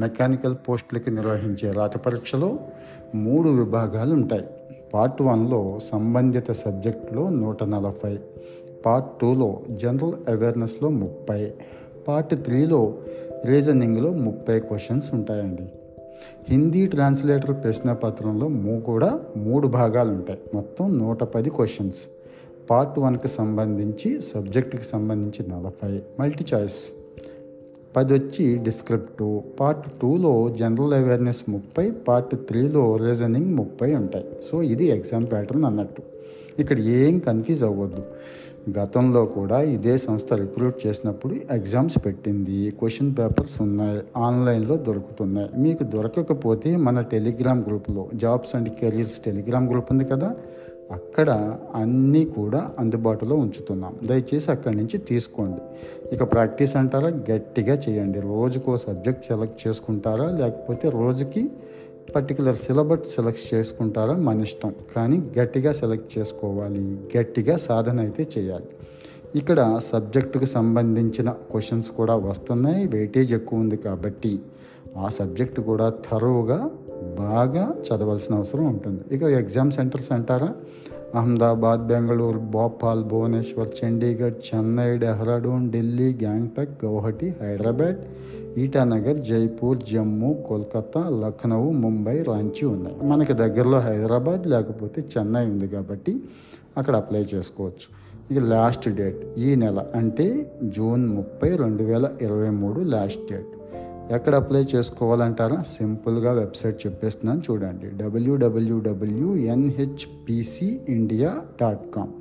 mechanical 0.00 0.56
పోస్టులకి 0.68 1.10
నిర్వహించే 1.10 1.72
రాత 1.72 1.96
పరీక్షలో 1.96 2.58
మూడు 3.14 3.48
విభాగాలు 3.48 4.14
ఉంటాయి. 4.14 4.44
పార్ట్ 4.94 5.22
వన్లో 5.22 5.78
సంబంధిత 5.92 6.52
సబ్జెక్టులో 6.52 7.28
నూట 7.28 7.64
నలభై 7.64 8.18
పార్ట్ 8.86 9.20
టూలో 9.20 9.60
జనరల్ 9.70 10.12
అవేర్నెస్లో 10.28 10.88
ముప్పై 10.88 11.52
పార్ట్ 12.08 12.34
త్రీలో 12.34 12.94
రీజనింగ్లో 13.44 14.12
ముప్పై 14.12 14.60
క్వశ్చన్స్ 14.60 15.14
ఉంటాయండి. 15.14 15.62
హిందీ 16.48 16.86
ట్రాన్స్లేటర్ 16.86 17.64
ప్రశ్నపత్రంలో 17.64 18.48
మూ 18.48 18.80
కూడా 18.80 19.20
మూడు 19.36 19.68
భాగాలు 19.68 20.12
ఉంటాయి. 20.12 20.38
మొత్తం 20.54 20.98
నూట 20.98 21.24
పది 21.24 21.50
క్వశ్చన్స్. 21.50 21.96
పార్ట్ 22.70 22.98
వన్కి 22.98 23.28
సంబంధించి 23.28 24.20
సబ్జెక్టుకి 24.20 24.84
సంబంధించి 24.84 25.50
నలభై. 25.50 26.02
Multi 26.20 26.44
choice. 26.54 26.92
పది 27.96 28.12
వచ్చి 28.12 28.56
డిస్క్రిప్టివ్. 28.56 29.60
పార్ట్ 29.60 29.90
టూలో 30.02 30.54
జనరల్ 30.58 30.94
అవేర్నెస్ 30.94 31.50
ముప్పై 31.50 31.90
పార్ట్ 31.90 32.36
త్రీలో 32.36 32.96
రీజనింగ్ 32.96 33.54
ముప్పై 33.54 33.94
ఉంటాయి. 33.94 34.24
సో 34.50 34.62
ఇది 34.62 34.84
ఎగ్జామ్ 34.84 35.26
ప్యాటర్న్ 35.32 35.64
అన్నట్టు. 35.64 36.02
ఇక్కడ 36.58 36.78
ఏం 36.78 37.18
కన్ఫ్యూజ్ 37.18 37.62
అవ్వద్దు. 37.62 38.02
గతంలో 38.78 39.24
కూడా 39.24 39.60
ఇదే 39.60 39.98
సంస్థ 39.98 40.32
రిక్రూట్ 40.32 40.86
చేసినప్పుడు 40.86 41.34
ఎగ్జామ్స్ 41.34 41.98
పెట్టింది 42.06 42.70
క్వశ్చన్ 42.70 43.14
పేపర్స్ 43.18 43.62
ఉన్నాయి 43.62 44.02
ఆన్లైన్లో 44.16 44.76
దొరుకుతున్నాయి. 44.76 45.50
మీకు 45.56 45.84
దొరకకపోతే 45.84 46.76
మన 46.76 47.00
టెలిగ్రామ్ 47.00 47.64
గ్రూప్లో 47.66 48.08
jobs 48.14 48.54
and 48.54 48.68
careers 48.68 49.18
Telegram 49.18 49.70
group 49.70 49.92
ఉంది 49.92 50.04
కదా 50.04 50.36
అక్కడ 50.92 51.56
అన్నీ 51.74 52.24
కూడా 52.24 52.70
అందుబాటులో 52.78 53.36
ఉంచుతున్నాం. 53.36 53.94
దయచేసి 54.06 54.50
అక్కడి 54.50 54.76
నుంచి 54.76 54.98
తీసుకోండి. 54.98 55.60
ఇక 56.14 56.32
ప్రాక్టీస్ 56.32 56.76
అంటారా? 56.76 57.08
గట్టిగా 57.08 57.80
చేయండి. 57.88 58.20
రోజుకో 58.20 58.78
సబ్జెక్ట్ 58.78 59.26
సెలెక్ట్ 59.26 59.68
చేసుకుంటారా? 59.68 60.30
లేకపోతే 60.30 60.90
రోజుకి 60.90 61.50
పర్టికులర్ 62.16 62.56
సిలబస్ 62.56 63.14
సెలెక్ట్ 63.14 63.54
చేసుకుంటారా? 63.54 64.16
మన 64.16 64.40
ఇష్టం. 64.40 64.74
కానీ 64.96 65.22
గట్టిగా 65.38 65.72
సెలెక్ట్ 65.72 66.18
చేసుకోవాలి. 66.18 66.98
గట్టిగా 67.18 67.56
సాధన 67.56 68.00
అయితే 68.00 68.28
చేయాలి. 68.38 68.64
ఇక్కడ 69.34 69.80
సబ్జెక్టుకు 69.84 70.44
సంబంధించిన 70.44 71.30
క్వశ్చన్స్ 71.30 71.90
కూడా 71.90 72.14
వస్తున్నాయి. 72.14 72.86
వెయిటేజ్ 72.86 73.32
ఎక్కువ 73.32 73.58
ఉంది 73.58 73.76
కాబట్టి 73.76 74.40
ఆ 74.96 75.08
సబ్జెక్టు 75.08 75.60
కూడా 75.60 75.88
తరువుగా 75.90 76.70
బాగా 77.18 77.74
చదవాల్సిన 77.88 78.34
అవసరం 78.34 78.66
ఉంటుంది. 78.66 79.00
ఇక 79.12 79.22
ఎగ్జామ్ 79.22 79.72
సెంటర్స్ 79.72 80.12
అంటారా? 80.12 80.54
అహ్మదాబాద్ 81.18 81.82
బెంగళూరు 81.86 82.38
భోపాల్ 82.38 83.04
భువనేశ్వర్ 83.04 83.68
చండీగఢ్ 83.78 84.38
చెన్నై 84.46 84.98
డెహ్రాడూన్ 84.98 85.70
ఢిల్లీ 85.70 86.14
గ్యాంగ్టక్ 86.14 86.84
గౌహటి 86.84 87.34
హైదరాబాద్ 87.42 88.00
ఈటానగర్ 88.58 89.20
జైపూర్ 89.20 89.78
జమ్మూ 89.92 90.34
కోల్కతా 90.34 91.02
లక్నౌ 91.22 91.70
ముంబై 91.70 92.22
రాంచీ 92.22 92.66
ఉన్నాయి. 92.66 92.96
మనకి 93.02 93.32
దగ్గరలో 93.32 93.78
హైదరాబాద్ 93.78 94.46
లేకపోతే 94.46 95.04
చెన్నై 95.14 95.44
ఉంది 95.46 95.68
కాబట్టి 95.68 96.14
అక్కడ 96.76 96.96
అప్లై 96.96 97.26
చేసుకోవచ్చు. 97.34 97.86
ఇక 98.30 98.38
లాస్ట్ 98.38 98.88
డేట్ 98.88 99.38
ఈ 99.38 99.54
నెల 99.54 99.86
అంటే 99.94 100.52
జూన్ 100.64 101.08
ముప్పై 101.08 101.56
రెండు 101.56 101.82
వేల 101.82 102.08
ఇరవై 102.20 102.50
మూడు 102.50 102.80
లాస్ట్ 102.80 103.32
డేట్. 103.32 103.52
ఎక్కడ 104.10 104.34
అప్లై 104.34 104.66
చేసుకోవాలంటారా 104.74 105.62
సింపుల్గా 105.62 106.32
వెబ్సైట్ 106.32 106.86
చెప్పేస్తున్నాను 106.86 107.42
చూడండి. 107.50 107.86
WWW 107.86 109.36
NHPC 109.36 110.80
India 110.88 111.42
dot 111.60 111.86
com 111.94 112.12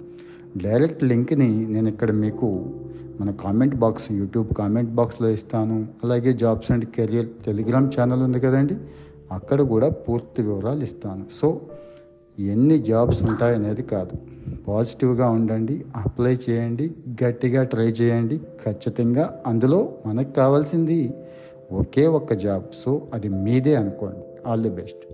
direct 0.58 1.04
లింక్ని 1.04 1.66
నేను 1.66 1.88
ఇక్కడ 1.88 2.12
మీకు 2.12 2.50
మన 3.20 3.32
కామెంట్ 3.32 3.76
బాక్స్ 3.76 4.12
యూట్యూబ్ 4.12 4.54
కామెంట్ 4.54 4.90
బాక్స్లో 4.90 5.30
ఇస్తాను. 5.30 5.88
అలాగే 6.04 6.34
jobs 6.34 6.72
and 6.72 6.86
career 6.86 7.28
Telegram 7.46 7.92
channel 7.96 8.22
ఉంది 8.22 8.40
కదండి 8.40 8.78
అక్కడ 9.32 9.62
కూడా 9.62 9.90
పూర్తి 9.90 10.42
వివరాలు 10.42 10.84
ఇస్తాను. 10.84 11.26
సో 11.42 11.62
ఎన్ని 12.40 12.78
జాబ్స్ 12.84 13.24
ఉంటాయనేది 13.24 13.84
కాదు. 13.84 14.18
పాజిటివ్గా 14.68 15.30
ఉండండి 15.30 15.86
అప్లై 15.96 16.38
చేయండి 16.50 16.92
గట్టిగా 17.24 17.64
ట్రై 17.64 17.88
చేయండి. 17.88 18.38
ఖచ్చితంగా 18.66 19.42
అందులో 19.48 19.94
మనకు 20.06 20.34
కావాల్సింది 20.34 21.14
ఒకే 21.74 22.08
ఒక్క 22.08 22.34
జాబ్. 22.34 22.64
సో 22.74 23.08
అది 23.14 23.30
మీదే 23.30 23.76
అనుకోండి. 23.76 24.50
All 24.50 24.64
the 24.64 24.70
best. 24.70 25.13